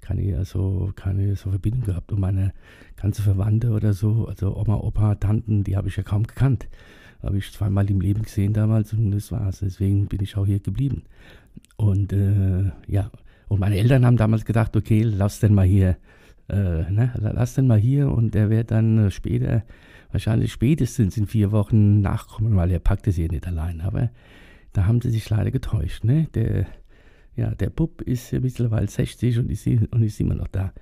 keine, 0.00 0.38
also 0.38 0.92
keine 0.96 1.36
so 1.36 1.50
Verbindung 1.50 1.84
gehabt 1.84 2.12
und 2.12 2.20
meine 2.20 2.52
ganze 2.96 3.22
Verwandte 3.22 3.70
oder 3.70 3.92
so, 3.92 4.26
also 4.26 4.56
Oma, 4.56 4.76
Opa, 4.76 5.16
Tanten, 5.16 5.64
die 5.64 5.76
habe 5.76 5.88
ich 5.88 5.96
ja 5.96 6.02
kaum 6.02 6.26
gekannt. 6.26 6.68
Habe 7.22 7.38
ich 7.38 7.52
zweimal 7.52 7.88
im 7.90 8.00
Leben 8.00 8.22
gesehen 8.22 8.52
damals 8.52 8.92
und 8.92 9.10
das 9.12 9.30
war's. 9.30 9.60
Deswegen 9.60 10.06
bin 10.06 10.22
ich 10.22 10.36
auch 10.36 10.46
hier 10.46 10.60
geblieben. 10.60 11.02
Und 11.76 12.12
äh, 12.12 12.70
ja, 12.86 13.10
und 13.48 13.60
meine 13.60 13.76
Eltern 13.76 14.06
haben 14.06 14.16
damals 14.16 14.44
gedacht, 14.44 14.76
okay, 14.76 15.02
lass 15.02 15.40
den 15.40 15.54
mal 15.54 15.66
hier, 15.66 15.96
äh, 16.48 16.90
ne, 16.90 17.12
lass 17.18 17.54
den 17.54 17.66
mal 17.66 17.78
hier 17.78 18.10
und 18.10 18.34
der 18.34 18.50
wird 18.50 18.70
dann 18.70 19.10
später, 19.10 19.62
wahrscheinlich 20.10 20.52
spätestens 20.52 21.16
in 21.16 21.26
vier 21.26 21.52
Wochen 21.52 22.00
nachkommen, 22.00 22.56
weil 22.56 22.70
er 22.70 22.78
packt 22.78 23.06
es 23.08 23.16
hier 23.16 23.30
nicht 23.30 23.46
allein. 23.46 23.80
Aber 23.80 24.10
da 24.72 24.86
haben 24.86 25.00
sie 25.00 25.10
sich 25.10 25.28
leider 25.28 25.50
getäuscht. 25.50 26.04
Ne? 26.04 26.28
Der, 26.34 26.66
ja, 27.36 27.54
der 27.54 27.70
Bub 27.70 28.02
ist 28.02 28.32
mittlerweile 28.32 28.88
60 28.88 29.38
und 29.38 29.50
ist, 29.50 29.66
und 29.66 30.02
ist 30.02 30.20
immer 30.20 30.34
noch 30.34 30.48
da. 30.48 30.72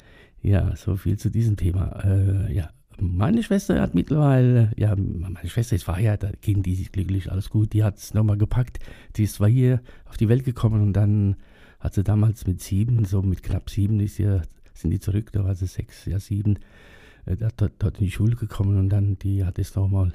Ja, 0.42 0.74
so 0.76 0.96
viel 0.96 1.18
zu 1.18 1.30
diesem 1.30 1.56
Thema. 1.56 2.04
Äh, 2.04 2.54
ja, 2.54 2.70
meine 3.00 3.42
Schwester 3.42 3.80
hat 3.80 3.94
mittlerweile, 3.94 4.72
ja, 4.76 4.94
meine 4.96 5.48
Schwester 5.48 5.76
ist 5.76 5.84
verheiratet, 5.84 6.42
Kind, 6.42 6.66
die 6.66 6.74
ist 6.74 6.92
glücklich, 6.92 7.30
alles 7.30 7.50
gut, 7.50 7.72
die 7.72 7.84
hat 7.84 7.98
es 7.98 8.14
nochmal 8.14 8.38
gepackt. 8.38 8.78
Die 9.16 9.24
ist 9.24 9.34
zwar 9.34 9.48
hier 9.48 9.80
auf 10.06 10.16
die 10.16 10.28
Welt 10.28 10.44
gekommen 10.44 10.82
und 10.82 10.92
dann 10.92 11.36
hat 11.78 11.94
sie 11.94 12.04
damals 12.04 12.46
mit 12.46 12.60
sieben, 12.60 13.04
so 13.04 13.22
mit 13.22 13.42
knapp 13.42 13.70
sieben 13.70 14.00
ist 14.00 14.16
sie, 14.16 14.40
sind 14.74 14.90
die 14.90 15.00
zurück, 15.00 15.32
da 15.32 15.44
war 15.44 15.54
sie 15.54 15.66
sechs, 15.66 16.06
ja 16.06 16.18
sieben, 16.18 16.58
äh, 17.26 17.36
dort, 17.36 17.74
dort 17.78 17.98
in 17.98 18.04
die 18.04 18.10
Schule 18.10 18.36
gekommen 18.36 18.78
und 18.78 18.90
dann, 18.90 19.18
die 19.18 19.44
hat 19.44 19.58
es 19.58 19.74
nochmal 19.74 20.12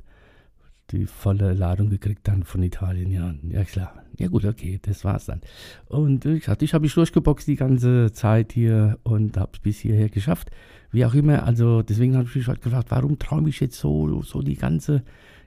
die 0.91 1.05
volle 1.05 1.53
Ladung 1.53 1.89
gekriegt 1.89 2.27
dann 2.27 2.43
von 2.43 2.61
Italien. 2.63 3.11
Ja, 3.11 3.33
ja 3.49 3.63
klar. 3.63 4.03
Ja 4.17 4.27
gut, 4.27 4.45
okay, 4.45 4.79
das 4.81 5.03
war's 5.03 5.25
dann. 5.25 5.41
Und 5.87 6.25
ich 6.25 6.47
hatte, 6.47 6.63
ich 6.63 6.73
habe 6.73 6.83
mich 6.83 6.93
durchgeboxt 6.93 7.47
die 7.47 7.55
ganze 7.55 8.11
Zeit 8.13 8.53
hier 8.53 8.97
und 9.03 9.37
habe 9.37 9.51
es 9.53 9.59
bis 9.59 9.79
hierher 9.79 10.09
geschafft. 10.09 10.51
Wie 10.91 11.05
auch 11.05 11.13
immer, 11.13 11.43
also 11.43 11.81
deswegen 11.81 12.15
habe 12.15 12.27
ich 12.29 12.35
mich 12.35 12.47
halt 12.47 12.61
gefragt, 12.61 12.91
warum 12.91 13.19
träume 13.19 13.49
ich 13.49 13.59
jetzt 13.59 13.77
so, 13.79 14.21
so 14.21 14.41
die 14.41 14.55
ganze, 14.55 15.03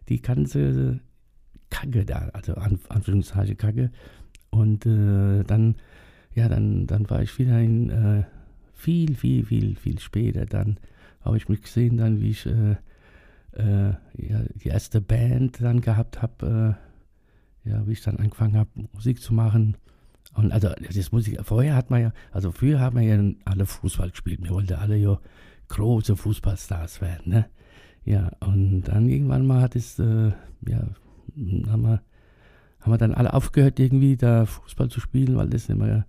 die 0.09 0.21
ganze 0.21 1.01
Kacke 1.71 2.05
da, 2.05 2.31
also 2.33 2.55
An 2.55 2.79
Anführungszeichen 2.89 3.57
Kacke. 3.57 3.91
Und 4.51 4.87
äh, 4.87 5.45
dann, 5.45 5.77
ja, 6.35 6.49
dann, 6.49 6.87
dann 6.87 7.09
war 7.09 7.23
ich 7.23 7.39
wieder 7.39 7.61
in 7.61 7.91
äh, 7.91 8.25
viel, 8.75 9.15
viel, 9.15 9.45
viel, 9.45 9.77
viel 9.77 9.99
später. 9.99 10.47
Dann 10.47 10.79
habe 11.23 11.37
ich 11.37 11.49
mich 11.49 11.63
gesehen, 11.63 11.97
dann 11.97 12.21
wie 12.21 12.31
ich 12.31 12.47
äh, 12.47 12.77
äh, 13.59 13.91
ja, 14.17 14.43
die 14.55 14.69
erste 14.69 15.01
Band 15.01 15.61
dann 15.61 15.81
gehabt 15.81 16.23
habe, 16.23 16.77
äh, 17.65 17.69
ja, 17.69 17.87
wie 17.87 17.93
ich 17.93 18.03
dann 18.03 18.17
angefangen 18.17 18.57
habe, 18.57 18.71
Musik 18.93 19.21
zu 19.21 19.35
machen. 19.35 19.77
Und 20.35 20.53
also 20.53 20.69
das 20.95 21.13
Musik, 21.13 21.39
vorher 21.43 21.75
hat 21.75 21.91
man 21.91 22.01
ja, 22.01 22.13
also 22.33 22.53
früher 22.53 22.81
haben 22.81 23.01
wir 23.01 23.03
ja 23.03 23.35
alle 23.45 23.67
Fußball 23.67 24.11
gespielt. 24.11 24.43
Wir 24.43 24.51
wollten 24.51 24.75
alle 24.75 24.97
ja 24.97 25.19
große 25.69 26.17
Fußballstars 26.17 27.01
werden, 27.01 27.33
ne? 27.33 27.47
Ja, 28.05 28.31
und 28.41 28.83
dann 28.83 29.09
irgendwann 29.09 29.47
mal 29.47 29.61
hat 29.61 29.77
es, 29.77 29.99
äh, 29.99 30.33
ja, 30.67 30.89
haben 31.69 31.83
wir, 31.83 32.03
haben 32.81 32.93
wir 32.93 32.99
dann 32.99 33.13
alle 33.13 33.35
aufgehört, 33.35 33.79
irgendwie 33.79 34.17
da 34.17 34.47
Fußball 34.47 34.89
zu 34.89 35.01
spielen, 35.01 35.37
weil 35.37 35.51
das 35.51 35.69
immer 35.69 36.07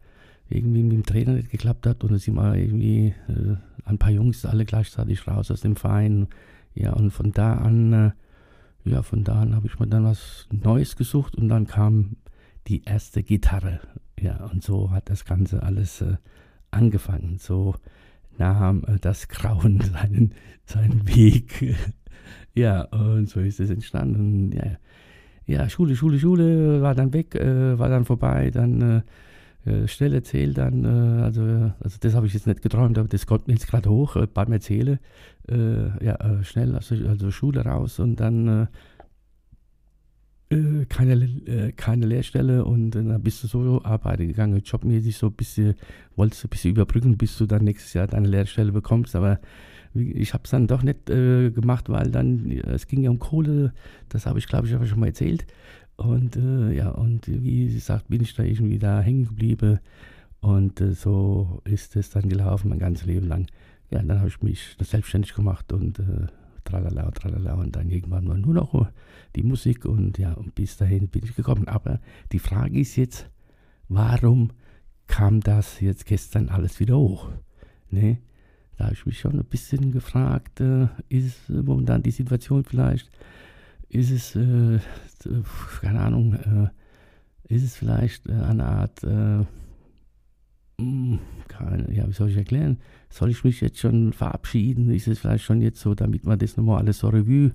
irgendwie 0.49 0.83
mit 0.83 0.93
dem 0.93 1.05
Trainer 1.05 1.33
nicht 1.33 1.51
geklappt 1.51 1.85
hat. 1.85 2.03
Und 2.03 2.17
sind 2.17 2.35
wir 2.35 2.55
irgendwie 2.55 3.13
äh, 3.27 3.55
ein 3.85 3.97
paar 3.97 4.11
Jungs 4.11 4.45
alle 4.45 4.65
gleichzeitig 4.65 5.27
raus 5.27 5.51
aus 5.51 5.61
dem 5.61 5.75
Verein. 5.75 6.27
Ja, 6.73 6.93
und 6.93 7.11
von 7.11 7.31
da 7.31 7.53
an, 7.53 7.93
äh, 7.93 8.11
ja, 8.85 9.01
von 9.01 9.23
da 9.23 9.41
an 9.41 9.55
habe 9.55 9.67
ich 9.67 9.79
mir 9.79 9.87
dann 9.87 10.05
was 10.05 10.47
Neues 10.51 10.95
gesucht 10.95 11.35
und 11.35 11.49
dann 11.49 11.67
kam 11.67 12.17
die 12.67 12.83
erste 12.83 13.23
Gitarre. 13.23 13.79
Ja, 14.19 14.45
und 14.45 14.63
so 14.63 14.91
hat 14.91 15.09
das 15.09 15.25
Ganze 15.25 15.63
alles 15.63 16.01
äh, 16.01 16.17
angefangen. 16.71 17.37
So 17.39 17.75
nahm 18.37 18.83
äh, 18.87 18.97
das 18.99 19.27
Grauen 19.27 19.81
seinen, 19.93 20.33
seinen 20.65 21.07
Weg. 21.07 21.75
ja, 22.53 22.83
und 22.83 23.29
so 23.29 23.39
ist 23.39 23.59
es 23.59 23.69
entstanden. 23.69 24.51
Ja, 24.51 24.77
ja, 25.45 25.67
Schule, 25.67 25.95
Schule, 25.95 26.19
Schule 26.19 26.81
war 26.81 26.93
dann 26.93 27.11
weg, 27.11 27.35
äh, 27.35 27.79
war 27.79 27.89
dann 27.89 28.05
vorbei, 28.05 28.51
dann 28.51 29.03
äh, 29.69 29.83
äh, 29.83 29.87
schnell 29.87 30.13
erzählt 30.13 30.57
dann, 30.57 30.85
äh, 30.85 31.21
also, 31.23 31.41
also 31.79 31.97
das 31.99 32.13
habe 32.13 32.27
ich 32.27 32.33
jetzt 32.33 32.47
nicht 32.47 32.61
geträumt, 32.61 32.97
aber 32.97 33.07
das 33.07 33.25
kommt 33.25 33.47
mir 33.47 33.53
jetzt 33.53 33.67
gerade 33.67 33.89
hoch 33.89 34.15
äh, 34.15 34.27
beim 34.27 34.51
Erzählen. 34.51 34.99
Äh, 35.47 36.05
ja, 36.05 36.15
äh, 36.15 36.43
schnell, 36.43 36.75
also, 36.75 36.95
also 37.07 37.31
Schule 37.31 37.61
raus 37.61 37.99
und 37.99 38.19
dann 38.19 38.67
äh, 40.49 40.85
keine, 40.89 41.73
keine 41.75 42.07
Lehrstelle 42.07 42.65
und 42.65 42.91
dann 42.91 43.21
bist 43.21 43.43
du 43.43 43.47
so 43.47 43.83
arbeiten 43.83 44.27
gegangen, 44.27 44.61
jobmäßig 44.65 45.15
so 45.15 45.27
ein 45.27 45.33
bisschen, 45.33 45.75
wolltest 46.15 46.43
du 46.43 46.47
ein 46.47 46.49
bisschen 46.49 46.71
überbrücken, 46.71 47.17
bis 47.17 47.37
du 47.37 47.45
dann 47.45 47.63
nächstes 47.63 47.93
Jahr 47.93 48.07
deine 48.07 48.27
Lehrstelle 48.27 48.71
bekommst, 48.71 49.15
aber 49.15 49.39
ich 49.93 50.33
habe 50.33 50.45
es 50.45 50.49
dann 50.49 50.65
doch 50.65 50.81
nicht 50.81 51.05
gemacht, 51.05 51.89
weil 51.89 52.09
dann, 52.09 52.49
es 52.49 52.87
ging 52.87 53.03
ja 53.03 53.11
um 53.11 53.19
Kohle, 53.19 53.73
das 54.09 54.25
habe 54.25 54.39
ich 54.39 54.47
glaube 54.47 54.65
ich 54.65 54.73
aber 54.73 54.87
schon 54.87 54.99
mal 54.99 55.07
erzählt 55.07 55.45
und 55.99 56.37
äh, 56.37 56.71
ja, 56.71 56.89
und 56.89 57.27
wie 57.27 57.65
gesagt, 57.65 58.07
bin 58.07 58.21
ich 58.21 58.33
da 58.33 58.43
irgendwie 58.43 58.79
da 58.79 59.01
hängen 59.01 59.25
geblieben. 59.25 59.79
Und 60.39 60.79
äh, 60.79 60.93
so 60.93 61.61
ist 61.65 61.97
es 61.97 62.09
dann 62.09 62.29
gelaufen, 62.29 62.69
mein 62.69 62.79
ganzes 62.79 63.05
Leben 63.05 63.27
lang. 63.27 63.47
Ja, 63.91 64.01
dann 64.01 64.19
habe 64.19 64.29
ich 64.29 64.41
mich 64.41 64.77
selbstständig 64.79 65.33
gemacht 65.33 65.73
und 65.73 65.99
äh, 65.99 66.27
tralala, 66.63 67.11
tralala. 67.11 67.55
Und 67.55 67.75
dann 67.75 67.89
irgendwann 67.89 68.25
mal 68.25 68.37
nur 68.37 68.53
noch 68.53 68.87
die 69.35 69.43
Musik 69.43 69.83
und 69.83 70.17
ja, 70.17 70.33
und 70.33 70.55
bis 70.55 70.77
dahin 70.77 71.09
bin 71.09 71.25
ich 71.25 71.35
gekommen. 71.35 71.67
Aber 71.67 71.99
die 72.31 72.39
Frage 72.39 72.79
ist 72.79 72.95
jetzt, 72.95 73.29
warum 73.89 74.51
kam 75.07 75.41
das 75.41 75.81
jetzt 75.81 76.05
gestern 76.05 76.47
alles 76.47 76.79
wieder 76.79 76.97
hoch? 76.97 77.29
Ne? 77.89 78.19
Da 78.77 78.85
habe 78.85 78.93
ich 78.93 79.05
mich 79.05 79.19
schon 79.19 79.37
ein 79.37 79.45
bisschen 79.45 79.91
gefragt, 79.91 80.61
äh, 80.61 80.87
ist 81.09 81.49
momentan 81.49 82.03
die 82.03 82.11
Situation 82.11 82.63
vielleicht 82.63 83.11
ist 83.89 84.11
es, 84.11 84.35
äh, 84.35 84.79
keine 85.81 86.01
Ahnung, 86.01 86.33
äh, 86.33 87.53
ist 87.53 87.63
es 87.63 87.75
vielleicht 87.75 88.27
äh, 88.27 88.33
eine 88.33 88.65
Art, 88.65 89.03
äh, 89.03 89.43
hm, 90.79 91.19
keine, 91.47 91.91
ja, 91.93 92.07
wie 92.07 92.13
soll 92.13 92.29
ich 92.29 92.37
erklären? 92.37 92.77
Soll 93.09 93.31
ich 93.31 93.43
mich 93.43 93.59
jetzt 93.61 93.79
schon 93.79 94.13
verabschieden? 94.13 94.91
Ist 94.91 95.07
es 95.07 95.19
vielleicht 95.19 95.43
schon 95.43 95.61
jetzt 95.61 95.81
so, 95.81 95.95
damit 95.95 96.25
man 96.25 96.39
das 96.39 96.55
nochmal 96.55 96.79
alles 96.79 96.99
so 96.99 97.09
Revue 97.09 97.51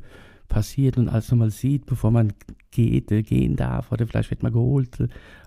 passiert 0.48 0.98
und 0.98 1.08
alles 1.08 1.30
nochmal 1.30 1.50
sieht, 1.50 1.86
bevor 1.86 2.10
man 2.10 2.32
geht, 2.70 3.10
äh, 3.12 3.22
gehen 3.22 3.56
darf 3.56 3.92
oder 3.92 4.06
vielleicht 4.06 4.30
wird 4.30 4.42
man 4.42 4.52
geholt. 4.52 4.98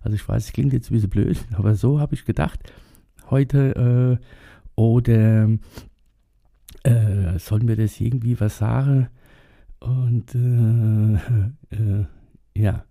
Also 0.01 0.15
ich 0.15 0.27
weiß, 0.27 0.45
es 0.45 0.53
klingt 0.53 0.73
jetzt 0.73 0.89
ein 0.89 0.93
bisschen 0.93 1.09
blöd, 1.09 1.37
aber 1.53 1.75
so 1.75 1.99
habe 1.99 2.15
ich 2.15 2.25
gedacht. 2.25 2.59
Heute 3.29 4.17
äh, 4.19 4.25
oder 4.81 5.49
äh, 6.83 7.39
sollen 7.39 7.67
wir 7.67 7.75
das 7.75 7.99
irgendwie 7.99 8.39
was 8.39 8.59
sagen? 8.59 9.09
Und 9.79 10.35
äh, 10.35 11.13
äh, 11.75 12.05
ja, 12.55 12.85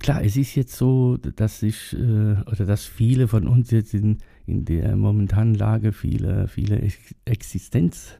klar, 0.00 0.22
es 0.24 0.36
ist 0.36 0.54
jetzt 0.54 0.76
so, 0.76 1.16
dass 1.16 1.62
ich 1.62 1.94
äh, 1.94 2.36
oder 2.46 2.66
dass 2.66 2.84
viele 2.84 3.28
von 3.28 3.46
uns 3.46 3.70
jetzt 3.70 3.94
in, 3.94 4.18
in 4.46 4.64
der 4.64 4.96
momentanen 4.96 5.54
Lage 5.54 5.92
viele, 5.92 6.48
viele 6.48 6.80
Existenzängste 7.24 8.18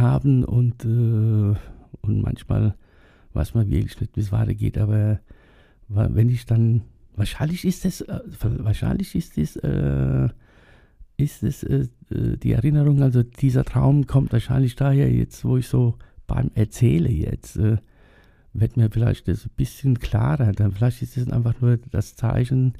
haben 0.00 0.44
und, 0.44 0.84
äh, 0.84 0.88
und 0.88 2.22
manchmal 2.22 2.74
weiß 3.32 3.54
man 3.54 3.70
wirklich 3.70 4.00
nicht, 4.00 4.16
wie 4.16 4.20
es 4.20 4.32
weitergeht. 4.32 4.76
Aber 4.78 5.20
wenn 5.88 6.28
ich 6.28 6.46
dann, 6.46 6.82
wahrscheinlich 7.16 7.64
ist 7.64 7.84
es, 7.84 8.02
äh, 8.02 8.20
wahrscheinlich 8.40 9.14
ist 9.14 9.38
es 9.38 9.56
äh, 9.56 10.28
ist 11.22 11.42
es 11.42 11.62
äh, 11.62 11.88
äh, 12.10 12.36
die 12.36 12.52
Erinnerung, 12.52 13.02
also 13.02 13.22
dieser 13.22 13.64
Traum 13.64 14.06
kommt 14.06 14.32
wahrscheinlich 14.32 14.76
daher, 14.76 15.10
jetzt 15.10 15.44
wo 15.44 15.56
ich 15.56 15.68
so 15.68 15.96
beim 16.26 16.50
Erzähle 16.54 17.10
jetzt, 17.10 17.56
äh, 17.56 17.78
wird 18.52 18.76
mir 18.76 18.90
vielleicht 18.90 19.28
das 19.28 19.46
ein 19.46 19.52
bisschen 19.56 19.98
klarer. 19.98 20.52
Dann 20.52 20.72
vielleicht 20.72 21.02
ist 21.02 21.16
es 21.16 21.30
einfach 21.30 21.60
nur 21.60 21.78
das 21.90 22.16
Zeichen, 22.16 22.74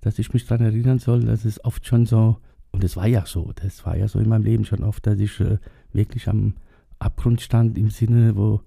dass 0.00 0.18
ich 0.18 0.32
mich 0.32 0.46
daran 0.46 0.64
erinnern 0.64 0.98
soll, 0.98 1.24
dass 1.24 1.44
es 1.44 1.64
oft 1.64 1.86
schon 1.86 2.06
so, 2.06 2.38
und 2.70 2.84
es 2.84 2.96
war 2.96 3.06
ja 3.06 3.26
so, 3.26 3.52
das 3.54 3.84
war 3.84 3.96
ja 3.96 4.08
so 4.08 4.18
in 4.18 4.28
meinem 4.28 4.44
Leben 4.44 4.64
schon 4.64 4.82
oft, 4.82 5.06
dass 5.06 5.18
ich 5.18 5.40
äh, 5.40 5.58
wirklich 5.92 6.28
am, 6.28 6.54
Abgrund 6.98 7.40
stand 7.40 7.78
im 7.78 7.90
Sinne, 7.90 8.36
wo 8.36 8.60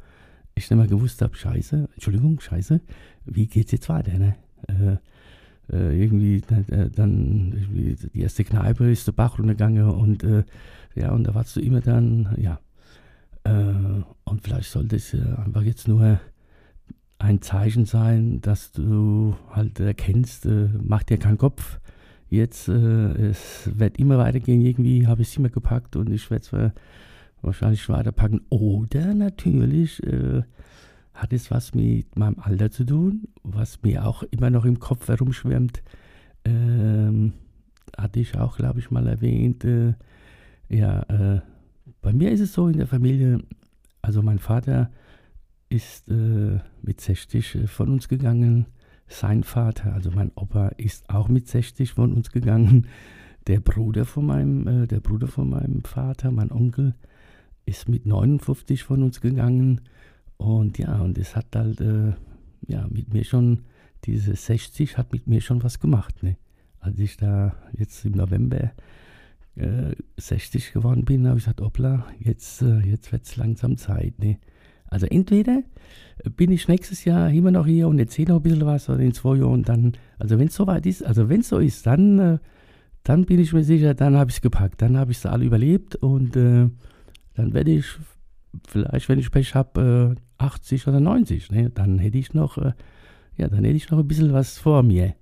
ich 0.55 0.69
nicht 0.69 0.77
mehr 0.77 0.87
gewusst 0.87 1.21
habe, 1.21 1.35
scheiße, 1.35 1.89
Entschuldigung, 1.93 2.39
scheiße, 2.39 2.81
wie 3.25 3.47
geht's 3.47 3.71
jetzt 3.71 3.89
weiter, 3.89 4.17
ne? 4.17 4.35
Äh, 4.67 4.97
irgendwie 5.75 6.41
äh, 6.69 6.89
dann 6.89 7.53
irgendwie 7.53 7.95
die 8.13 8.21
erste 8.21 8.43
Kneipe 8.43 8.91
ist 8.91 9.07
der 9.07 9.13
Bach 9.13 9.39
runtergegangen 9.39 9.89
und 9.89 10.23
äh, 10.23 10.43
ja, 10.95 11.11
und 11.11 11.23
da 11.25 11.33
warst 11.33 11.55
du 11.55 11.61
immer 11.61 11.81
dann, 11.81 12.35
ja. 12.37 12.59
Äh, 13.43 14.03
und 14.23 14.41
vielleicht 14.43 14.69
sollte 14.69 14.97
es 14.97 15.13
einfach 15.13 15.63
jetzt 15.63 15.87
nur 15.87 16.19
ein 17.17 17.41
Zeichen 17.41 17.85
sein, 17.85 18.41
dass 18.41 18.71
du 18.71 19.35
halt 19.51 19.79
erkennst, 19.79 20.45
äh, 20.45 20.69
mach 20.81 21.03
dir 21.03 21.17
keinen 21.17 21.37
Kopf. 21.37 21.79
Jetzt, 22.29 22.67
äh, 22.67 23.29
es 23.29 23.69
wird 23.73 23.97
immer 23.97 24.17
weitergehen, 24.17 24.61
irgendwie 24.61 25.07
habe 25.07 25.21
ich 25.21 25.29
es 25.29 25.37
immer 25.37 25.49
gepackt 25.49 25.95
und 25.95 26.11
ich 26.11 26.29
werde 26.31 26.45
es 26.45 26.71
wahrscheinlich 27.41 27.87
weiterpacken. 27.89 28.41
Oder 28.49 29.13
natürlich 29.13 30.01
äh, 30.03 30.43
hat 31.13 31.33
es 31.33 31.51
was 31.51 31.73
mit 31.73 32.17
meinem 32.17 32.39
Alter 32.39 32.71
zu 32.71 32.85
tun, 32.85 33.27
was 33.43 33.81
mir 33.83 34.05
auch 34.05 34.23
immer 34.23 34.49
noch 34.49 34.65
im 34.65 34.79
Kopf 34.79 35.07
herumschwärmt. 35.07 35.83
Ähm, 36.45 37.33
hatte 37.97 38.19
ich 38.19 38.37
auch, 38.37 38.57
glaube 38.57 38.79
ich, 38.79 38.91
mal 38.91 39.07
erwähnt. 39.07 39.63
Äh, 39.65 39.93
ja, 40.69 41.01
äh, 41.03 41.41
bei 42.01 42.13
mir 42.13 42.31
ist 42.31 42.39
es 42.39 42.53
so 42.53 42.67
in 42.67 42.77
der 42.77 42.87
Familie, 42.87 43.39
also 44.01 44.21
mein 44.21 44.39
Vater 44.39 44.89
ist 45.69 46.09
äh, 46.09 46.59
mit 46.81 47.01
60 47.01 47.55
äh, 47.55 47.67
von 47.67 47.89
uns 47.89 48.07
gegangen. 48.07 48.65
Sein 49.07 49.43
Vater, 49.43 49.93
also 49.93 50.11
mein 50.11 50.31
Opa, 50.35 50.69
ist 50.77 51.09
auch 51.09 51.27
mit 51.27 51.47
60 51.47 51.91
von 51.91 52.13
uns 52.13 52.31
gegangen. 52.31 52.87
Der 53.47 53.59
Bruder 53.59 54.05
von 54.05 54.25
meinem, 54.25 54.67
äh, 54.67 54.87
der 54.87 54.99
Bruder 54.99 55.27
von 55.27 55.49
meinem 55.49 55.83
Vater, 55.83 56.31
mein 56.31 56.51
Onkel, 56.51 56.95
ist 57.65 57.89
mit 57.89 58.05
59 58.05 58.83
von 58.83 59.03
uns 59.03 59.21
gegangen. 59.21 59.81
Und 60.41 60.79
ja, 60.79 60.99
und 60.99 61.19
es 61.19 61.35
hat 61.35 61.55
halt, 61.55 61.81
äh, 61.81 62.13
ja, 62.67 62.87
mit 62.89 63.13
mir 63.13 63.23
schon, 63.23 63.59
diese 64.05 64.35
60 64.35 64.97
hat 64.97 65.13
mit 65.13 65.27
mir 65.27 65.39
schon 65.39 65.61
was 65.61 65.79
gemacht. 65.79 66.23
Ne? 66.23 66.35
Als 66.79 66.97
ich 66.97 67.15
da 67.15 67.53
jetzt 67.77 68.03
im 68.05 68.13
November 68.13 68.71
60 70.17 70.69
äh, 70.69 70.73
geworden 70.73 71.05
bin, 71.05 71.27
habe 71.27 71.37
ich 71.37 71.43
gesagt, 71.43 71.61
hoppla, 71.61 72.07
jetzt, 72.17 72.63
äh, 72.63 72.79
jetzt 72.79 73.11
wird 73.11 73.23
es 73.25 73.35
langsam 73.35 73.77
Zeit. 73.77 74.17
Ne? 74.17 74.39
Also 74.87 75.05
entweder 75.05 75.61
bin 76.35 76.51
ich 76.51 76.67
nächstes 76.67 77.05
Jahr 77.05 77.29
immer 77.29 77.51
noch 77.51 77.67
hier 77.67 77.87
und 77.87 77.99
erzähle 77.99 78.29
noch 78.29 78.37
ein 78.37 78.43
bisschen 78.43 78.65
was 78.65 78.89
oder 78.89 79.01
in 79.01 79.13
zwei 79.13 79.35
Jahren 79.35 79.61
dann, 79.61 79.93
also 80.17 80.39
wenn 80.39 80.47
es 80.47 80.55
soweit 80.55 80.87
ist, 80.87 81.03
also 81.03 81.29
wenn 81.29 81.41
es 81.41 81.49
so 81.49 81.59
ist, 81.59 81.85
dann, 81.85 82.17
äh, 82.17 82.37
dann 83.03 83.25
bin 83.25 83.39
ich 83.39 83.53
mir 83.53 83.63
sicher, 83.63 83.93
dann 83.93 84.17
habe 84.17 84.31
ich 84.31 84.37
es 84.37 84.41
gepackt, 84.41 84.81
dann 84.81 84.97
habe 84.97 85.11
ich 85.11 85.19
es 85.19 85.25
alle 85.27 85.45
überlebt 85.45 85.97
und 85.97 86.35
äh, 86.35 86.67
dann 87.35 87.53
werde 87.53 87.71
ich 87.71 87.85
vielleicht, 88.67 89.09
wenn 89.09 89.19
ich 89.19 89.31
Pech 89.31 89.55
habe, 89.55 90.15
äh, 90.17 90.43
80 90.43 90.87
oder 90.87 90.99
90, 90.99 91.51
ne? 91.51 91.69
dann 91.69 91.99
hätte 91.99 92.17
ich 92.17 92.33
noch, 92.33 92.57
äh, 92.57 92.73
ja, 93.37 93.47
dann 93.47 93.63
hätte 93.63 93.77
ich 93.77 93.89
noch 93.89 93.99
ein 93.99 94.07
bisschen 94.07 94.33
was 94.33 94.57
vor 94.57 94.83
mir. 94.83 95.15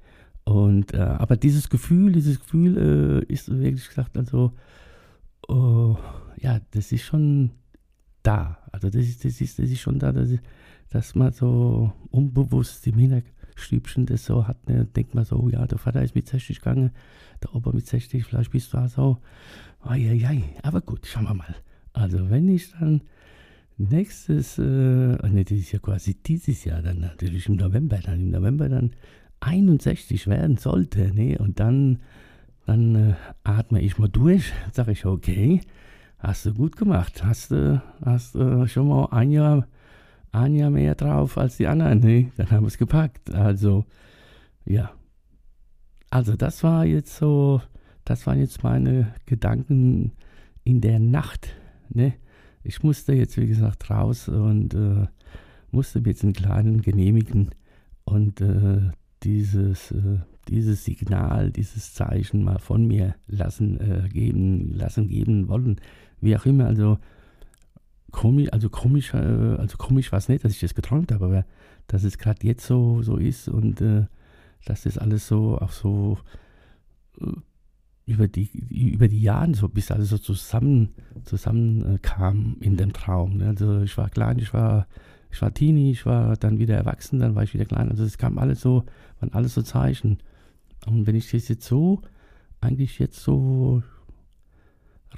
Und, 0.45 0.93
äh, 0.93 0.98
aber 0.98 1.38
dieses 1.38 1.69
Gefühl, 1.69 2.12
dieses 2.12 2.39
Gefühl 2.39 3.24
äh, 3.29 3.31
ist 3.31 3.50
wirklich 3.50 3.88
gesagt, 3.88 4.17
also, 4.17 4.53
oh, 5.48 5.98
ja, 6.38 6.59
das 6.71 6.91
ist 6.91 7.03
schon 7.03 7.51
da. 8.24 8.57
Also 8.71 8.89
das 8.89 9.01
ist, 9.01 9.25
das 9.25 9.41
ist, 9.41 9.59
das 9.59 9.69
ist 9.69 9.79
schon 9.79 10.00
da, 10.00 10.12
dass, 10.12 10.29
dass 10.89 11.15
man 11.15 11.31
so 11.31 11.93
unbewusst 12.09 12.86
im 12.88 12.98
Hinterstübchen 12.98 14.05
das 14.05 14.25
so 14.25 14.48
hat. 14.48 14.67
Ne? 14.67 14.86
Denkt 14.86 15.15
man 15.15 15.25
so, 15.25 15.38
oh 15.38 15.50
ja, 15.50 15.65
der 15.67 15.77
Vater 15.77 16.01
ist 16.01 16.15
mit 16.15 16.27
60 16.27 16.59
gegangen, 16.59 16.91
der 17.43 17.55
Opa 17.55 17.71
mit 17.71 17.88
60, 17.88 18.24
vielleicht 18.24 18.51
bist 18.51 18.74
du 18.74 18.77
auch 18.77 18.88
so. 18.88 19.17
Eieiei. 19.81 20.43
Aber 20.63 20.81
gut, 20.81 21.05
schauen 21.05 21.25
wir 21.25 21.33
mal. 21.33 21.55
Also 21.93 22.29
wenn 22.29 22.48
ich 22.50 22.71
dann 22.71 23.01
nächstes, 23.79 24.57
äh, 24.57 24.62
ne, 24.63 25.43
das 25.43 25.57
ist 25.57 25.71
ja 25.71 25.79
quasi 25.79 26.13
dieses 26.15 26.63
Jahr 26.65 26.81
dann 26.81 27.00
natürlich 27.00 27.48
im 27.48 27.55
November, 27.55 28.00
dann 28.03 28.19
im 28.19 28.29
November 28.29 28.69
dann 28.69 28.91
61 29.39 30.27
werden 30.27 30.57
sollte, 30.57 31.13
ne, 31.13 31.38
und 31.38 31.60
dann, 31.60 31.99
dann 32.65 32.95
äh, 32.95 33.13
atme 33.43 33.82
ich 33.82 33.97
mal 33.97 34.10
durch, 34.10 34.51
sage 34.71 34.91
ich, 34.91 35.06
okay, 35.06 35.62
Hast 36.19 36.45
du 36.45 36.53
gut 36.53 36.75
gemacht. 36.75 37.23
Hast 37.23 37.51
du 37.51 37.82
hast, 38.03 38.36
äh, 38.36 38.67
schon 38.67 38.89
mal 38.89 39.08
ein 39.12 39.32
Jahr, 39.32 39.65
ein 40.34 40.53
Jahr 40.53 40.69
mehr 40.69 40.93
drauf 40.93 41.38
als 41.38 41.56
die 41.58 41.67
anderen. 41.67 41.99
Ne? 41.99 42.32
Dann 42.36 42.51
haben 42.51 42.63
wir 42.63 42.67
es 42.67 42.77
gepackt. 42.77 43.34
Also, 43.34 43.86
ja. 44.65 44.91
Also, 46.10 46.36
das 46.36 46.62
war 46.63 46.86
jetzt 46.86 47.15
so, 47.15 47.62
das 48.03 48.27
waren 48.27 48.39
jetzt 48.39 48.63
meine 48.63 49.13
Gedanken 49.25 50.12
in 50.65 50.82
der 50.82 50.99
Nacht. 50.99 51.56
Ne? 51.88 52.13
Ich 52.63 52.84
musste 52.84 53.13
jetzt, 53.13 53.38
wie 53.38 53.48
gesagt, 53.48 53.89
raus 53.89 54.28
und 54.28 54.74
äh, 54.74 55.08
musste 55.72 56.02
mir 56.02 56.10
jetzt 56.10 56.24
einen 56.24 56.34
kleinen 56.34 56.82
genehmigen 56.82 57.52
und 58.04 58.41
äh, 58.41 58.91
dieses, 59.24 59.91
äh, 59.91 60.19
dieses 60.48 60.86
Signal, 60.86 61.52
dieses 61.52 61.93
Zeichen 61.93 62.43
mal 62.43 62.60
von 62.60 62.86
mir 62.86 63.15
lassen, 63.28 63.80
äh, 63.80 64.10
geben, 64.10 64.74
lassen, 64.76 65.08
geben 65.08 65.48
wollen. 65.48 65.80
Wie 66.22 66.36
auch 66.36 66.45
immer, 66.45 66.65
also 66.65 66.98
komisch, 68.12 68.52
also 68.52 68.69
komisch, 68.69 69.13
äh, 69.13 69.17
also 69.17 69.78
komisch 69.78 70.12
war 70.12 70.19
es 70.19 70.30
nicht, 70.30 70.43
dass 70.43 70.54
ich 70.54 70.60
das 70.60 70.76
geträumt 70.76 71.12
habe, 71.12 71.26
aber 71.26 71.45
dass 71.88 72.04
es 72.04 72.17
gerade 72.17 72.45
jetzt 72.45 72.65
so, 72.65 73.02
so 73.02 73.17
ist 73.17 73.48
und 73.48 73.82
äh, 73.82 74.06
dass 74.65 74.84
das 74.84 74.98
alles 74.98 75.28
so 75.28 75.58
auch 75.58 75.72
so 75.72 76.17
über 78.10 78.28
die, 78.28 78.50
über 78.69 79.08
die 79.08 79.22
Jahre 79.22 79.54
so 79.54 79.69
bis 79.69 79.91
alles 79.91 80.10
so 80.10 80.17
zusammen, 80.17 80.89
zusammen 81.24 82.00
äh, 82.04 82.65
in 82.65 82.76
dem 82.76 82.91
Traum. 82.91 83.38
Ne? 83.38 83.48
Also 83.48 83.82
ich 83.82 83.98
war 83.98 84.10
klein, 84.10 84.39
ich 84.39 84.54
war, 84.54 84.88
ich 85.32 85.41
war 85.41 85.54
Teenie, 85.54 85.91
ich 85.91 86.06
war 86.06 86.36
dann 86.38 86.58
wieder 86.58 86.76
erwachsen, 86.76 87.19
dann 87.19 87.36
war 87.36 87.43
ich 87.43 87.54
wieder 87.54 87.65
klein. 87.65 87.89
Also 87.89 88.04
es 88.04 88.17
kam 88.17 88.39
alles 88.39 88.62
so, 88.62 88.84
waren 89.19 89.34
alles 89.34 89.54
so 89.54 89.62
Zeichen. 89.62 90.17
Und 90.88 91.06
wenn 91.06 91.15
ich 91.15 91.30
das 91.30 91.48
jetzt 91.48 91.65
so, 91.65 92.02
eigentlich 92.62 92.98
jetzt 93.00 93.22
so 93.22 93.84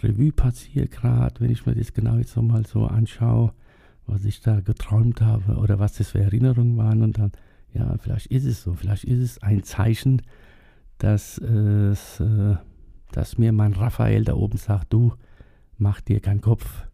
Revue 0.04 0.32
passiere 0.34 0.88
gerade, 0.88 1.40
wenn 1.40 1.52
ich 1.52 1.66
mir 1.66 1.76
das 1.76 1.94
genau 1.94 2.18
jetzt 2.18 2.36
nochmal 2.36 2.66
so 2.66 2.88
anschaue, 2.88 3.54
was 4.06 4.26
ich 4.26 4.42
da 4.42 4.60
geträumt 4.60 5.22
habe 5.22 5.56
oder 5.56 5.80
was 5.80 5.94
das 5.94 6.12
für 6.12 6.20
Erinnerungen 6.20 6.78
waren 6.78 7.04
und 7.04 7.18
dann, 7.18 7.32
ja, 7.74 7.96
vielleicht 8.00 8.28
ist 8.28 8.46
es 8.46 8.64
so, 8.64 8.74
vielleicht 8.74 9.06
ist 9.06 9.20
es 9.20 9.42
ein 9.42 9.64
Zeichen, 9.64 10.24
dass, 10.98 11.38
es, 11.38 12.20
äh, 12.20 12.56
dass 13.12 13.38
mir 13.38 13.52
mein 13.52 13.74
Raphael 13.74 14.24
da 14.24 14.34
oben 14.36 14.58
sagt, 14.58 14.94
du 14.94 15.14
mach 15.78 16.02
dir 16.02 16.20
keinen 16.20 16.42
Kopf, 16.42 16.86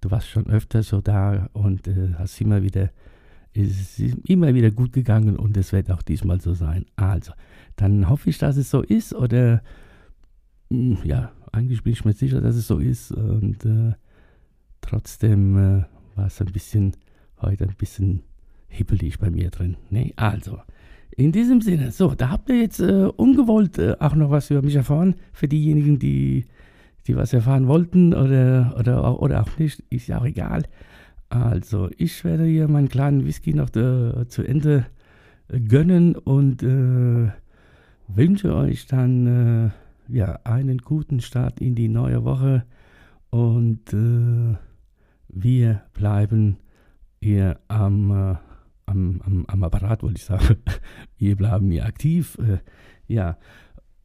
du 0.00 0.10
warst 0.10 0.28
schon 0.28 0.46
öfter 0.46 0.82
so 0.82 1.00
da 1.00 1.48
und 1.52 1.86
äh, 1.86 2.14
hast 2.18 2.40
immer 2.40 2.62
wieder, 2.62 2.90
es 3.54 3.98
ist 3.98 4.18
immer 4.26 4.54
wieder 4.54 4.70
gut 4.70 4.92
gegangen 4.92 5.36
und 5.36 5.56
es 5.56 5.72
wird 5.72 5.90
auch 5.90 6.02
diesmal 6.02 6.40
so 6.40 6.54
sein. 6.54 6.86
Also, 6.96 7.32
dann 7.76 8.08
hoffe 8.08 8.30
ich, 8.30 8.38
dass 8.38 8.56
es 8.56 8.70
so 8.70 8.82
ist 8.82 9.14
oder 9.14 9.62
hm, 10.72 10.98
ja, 11.04 11.32
eigentlich 11.52 11.82
bin 11.82 11.92
ich 11.92 12.04
mir 12.04 12.14
sicher, 12.14 12.40
dass 12.40 12.56
es 12.56 12.66
so 12.66 12.78
ist. 12.78 13.12
Und 13.12 13.64
äh, 13.66 13.92
trotzdem 14.80 15.56
äh, 15.56 15.84
war 16.16 16.26
es 16.26 16.40
ein 16.40 16.50
bisschen 16.50 16.96
heute 17.40 17.64
ein 17.64 17.74
bisschen 17.76 18.22
hippelig 18.68 19.18
bei 19.18 19.30
mir 19.30 19.50
drin. 19.50 19.76
Nee, 19.90 20.14
also. 20.16 20.58
In 21.16 21.32
diesem 21.32 21.60
Sinne, 21.60 21.92
so, 21.92 22.14
da 22.14 22.30
habt 22.30 22.48
ihr 22.48 22.60
jetzt 22.60 22.80
äh, 22.80 23.08
ungewollt 23.16 23.78
äh, 23.78 23.96
auch 24.00 24.14
noch 24.14 24.30
was 24.30 24.50
über 24.50 24.62
mich 24.62 24.76
erfahren. 24.76 25.16
Für 25.32 25.48
diejenigen, 25.48 25.98
die, 25.98 26.46
die 27.06 27.16
was 27.16 27.32
erfahren 27.32 27.68
wollten 27.68 28.14
oder, 28.14 28.74
oder, 28.78 29.20
oder 29.20 29.42
auch 29.42 29.58
nicht, 29.58 29.84
ist 29.90 30.06
ja 30.08 30.18
auch 30.18 30.24
egal. 30.24 30.62
Also, 31.28 31.90
ich 31.98 32.24
werde 32.24 32.44
hier 32.44 32.68
meinen 32.68 32.88
kleinen 32.88 33.26
Whisky 33.26 33.54
noch 33.54 33.74
äh, 33.76 34.26
zu 34.26 34.42
Ende 34.42 34.86
äh, 35.48 35.60
gönnen 35.60 36.16
und 36.16 36.62
äh, 36.62 37.30
wünsche 38.08 38.54
euch 38.54 38.86
dann 38.86 39.72
ja, 40.08 40.38
einen 40.44 40.78
guten 40.78 41.20
Start 41.20 41.60
in 41.60 41.74
die 41.74 41.88
neue 41.88 42.24
Woche 42.24 42.64
und 43.30 43.92
äh, 43.94 44.56
wir 45.28 45.80
bleiben 45.94 46.58
hier 47.20 47.58
am, 47.68 48.10
äh, 48.10 48.34
am, 48.86 49.20
am, 49.24 49.44
am, 49.46 49.64
Apparat, 49.64 50.02
wollte 50.02 50.18
ich 50.18 50.24
sagen. 50.24 50.56
wir 51.18 51.36
bleiben 51.36 51.70
hier 51.70 51.86
aktiv. 51.86 52.38
Äh, 52.38 52.58
ja, 53.06 53.38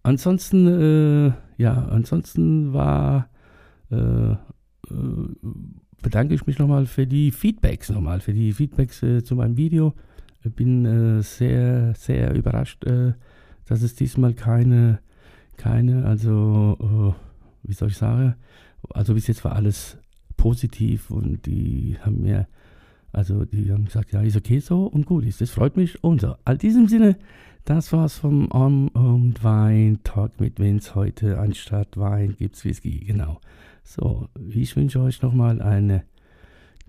ansonsten, 0.04 0.68
äh, 0.68 1.34
ja, 1.62 1.88
ansonsten 1.90 2.74
war, 2.74 3.30
äh, 3.92 4.32
äh, 4.32 4.38
bedanke 6.02 6.36
ich 6.36 6.46
mich 6.46 6.60
nochmal 6.60 6.86
für 6.86 7.08
die 7.08 7.32
Feedbacks 7.32 7.90
nochmal, 7.90 8.20
für 8.20 8.34
die 8.34 8.54
Feedbacks 8.54 9.00
zu 9.00 9.36
meinem 9.36 9.58
Video. 9.58 9.94
Ich 10.44 10.54
bin 10.54 11.22
sehr, 11.24 11.94
sehr 11.96 12.34
überrascht, 12.34 12.86
dass 13.66 13.82
es 13.82 13.96
diesmal 13.96 14.34
keine 14.34 15.00
keine, 15.58 16.06
also, 16.06 16.78
äh, 16.80 17.68
wie 17.68 17.74
soll 17.74 17.90
ich 17.90 17.98
sagen, 17.98 18.36
also 18.92 19.16
bis 19.16 19.28
jetzt 19.28 19.44
war 19.44 19.56
alles 19.56 19.98
positiv 20.38 21.10
und 21.10 21.46
die 21.46 21.98
haben 22.00 22.22
mir, 22.22 22.48
also 23.18 23.46
die 23.46 23.72
haben 23.72 23.86
gesagt, 23.86 24.14
ja, 24.14 24.22
ist 24.22 24.38
okay 24.38 24.60
so 24.60 24.86
und 24.86 25.08
gut 25.08 25.26
ist, 25.26 25.42
das 25.42 25.50
freut 25.50 25.76
mich 25.76 26.04
und 26.04 26.22
so. 26.22 26.36
All 26.46 26.56
diesem 26.56 26.88
Sinne, 26.88 27.18
das 27.66 27.92
war's 27.92 28.20
vom 28.20 28.52
Arm 28.52 28.90
und 28.90 29.44
Wein 29.44 29.98
Talk 30.04 30.40
mit 30.40 30.60
Vince 30.60 30.94
heute. 30.94 31.40
Anstatt 31.40 31.98
Wein 31.98 32.36
gibt's 32.38 32.64
Whisky, 32.64 33.00
genau. 33.00 33.42
So, 33.84 34.30
ich 34.52 34.76
wünsche 34.76 35.02
euch 35.02 35.24
nochmal 35.24 35.64
eine 35.64 36.04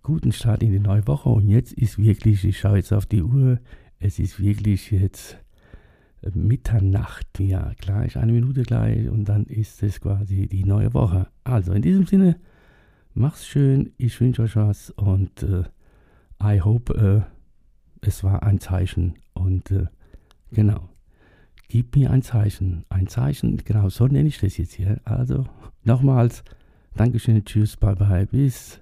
guten 0.03 0.33
Start 0.33 0.63
in 0.63 0.71
die 0.71 0.81
neue 0.81 1.07
Woche. 1.07 1.31
Und 1.31 1.49
jetzt 1.49 1.73
ist 1.73 1.97
wirklich, 1.97 2.45
ich 2.45 2.59
schaue 2.59 2.77
jetzt 2.77 2.93
auf 2.93 3.07
die 3.07 3.23
Uhr, 3.23 3.59
es 3.99 4.19
ist 4.19 4.39
wirklich 4.39 4.91
jetzt 4.91 5.39
Mitternacht. 6.35 7.41
Ja, 7.41 7.73
gleich, 7.79 8.19
eine 8.19 8.33
Minute 8.33 8.65
gleich 8.65 9.09
und 9.09 9.25
dann 9.31 9.47
ist 9.47 9.83
es 9.83 10.03
quasi 10.03 10.47
die 10.47 10.65
neue 10.65 10.93
Woche. 10.93 11.29
Also 11.45 11.73
in 11.73 11.81
diesem 11.81 12.05
Sinne, 12.05 12.37
mach's 13.15 13.47
schön, 13.47 13.95
ich 13.97 14.21
wünsche 14.21 14.43
euch 14.43 14.57
was 14.57 14.91
und 14.91 15.43
äh, 15.43 15.63
I 16.43 16.61
hope, 16.61 16.95
äh, 16.95 18.07
es 18.07 18.23
war 18.23 18.43
ein 18.43 18.61
Zeichen 18.61 19.15
und 19.35 19.71
äh, 19.71 19.87
genau. 20.53 20.89
Gib 21.69 21.97
mir 21.97 22.11
ein 22.11 22.23
Zeichen. 22.23 22.85
Ein 22.89 23.09
Zeichen, 23.09 23.59
genau, 23.59 23.91
so 23.91 24.07
nenne 24.07 24.29
ich 24.29 24.41
das 24.41 24.57
jetzt 24.57 24.75
hier. 24.75 25.01
Also 25.05 25.45
nochmals, 25.85 26.43
Dankeschön, 26.95 27.45
tschüss, 27.45 27.77
bye 27.77 27.95
bye, 27.95 28.27
bis 28.27 28.81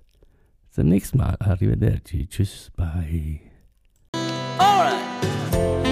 zum 0.71 0.88
nächsten 0.88 1.19
Mal. 1.19 1.37
Arrivederci, 1.40 2.27
tschüss, 2.29 2.71
bye. 2.77 3.40
Alright. 4.59 5.86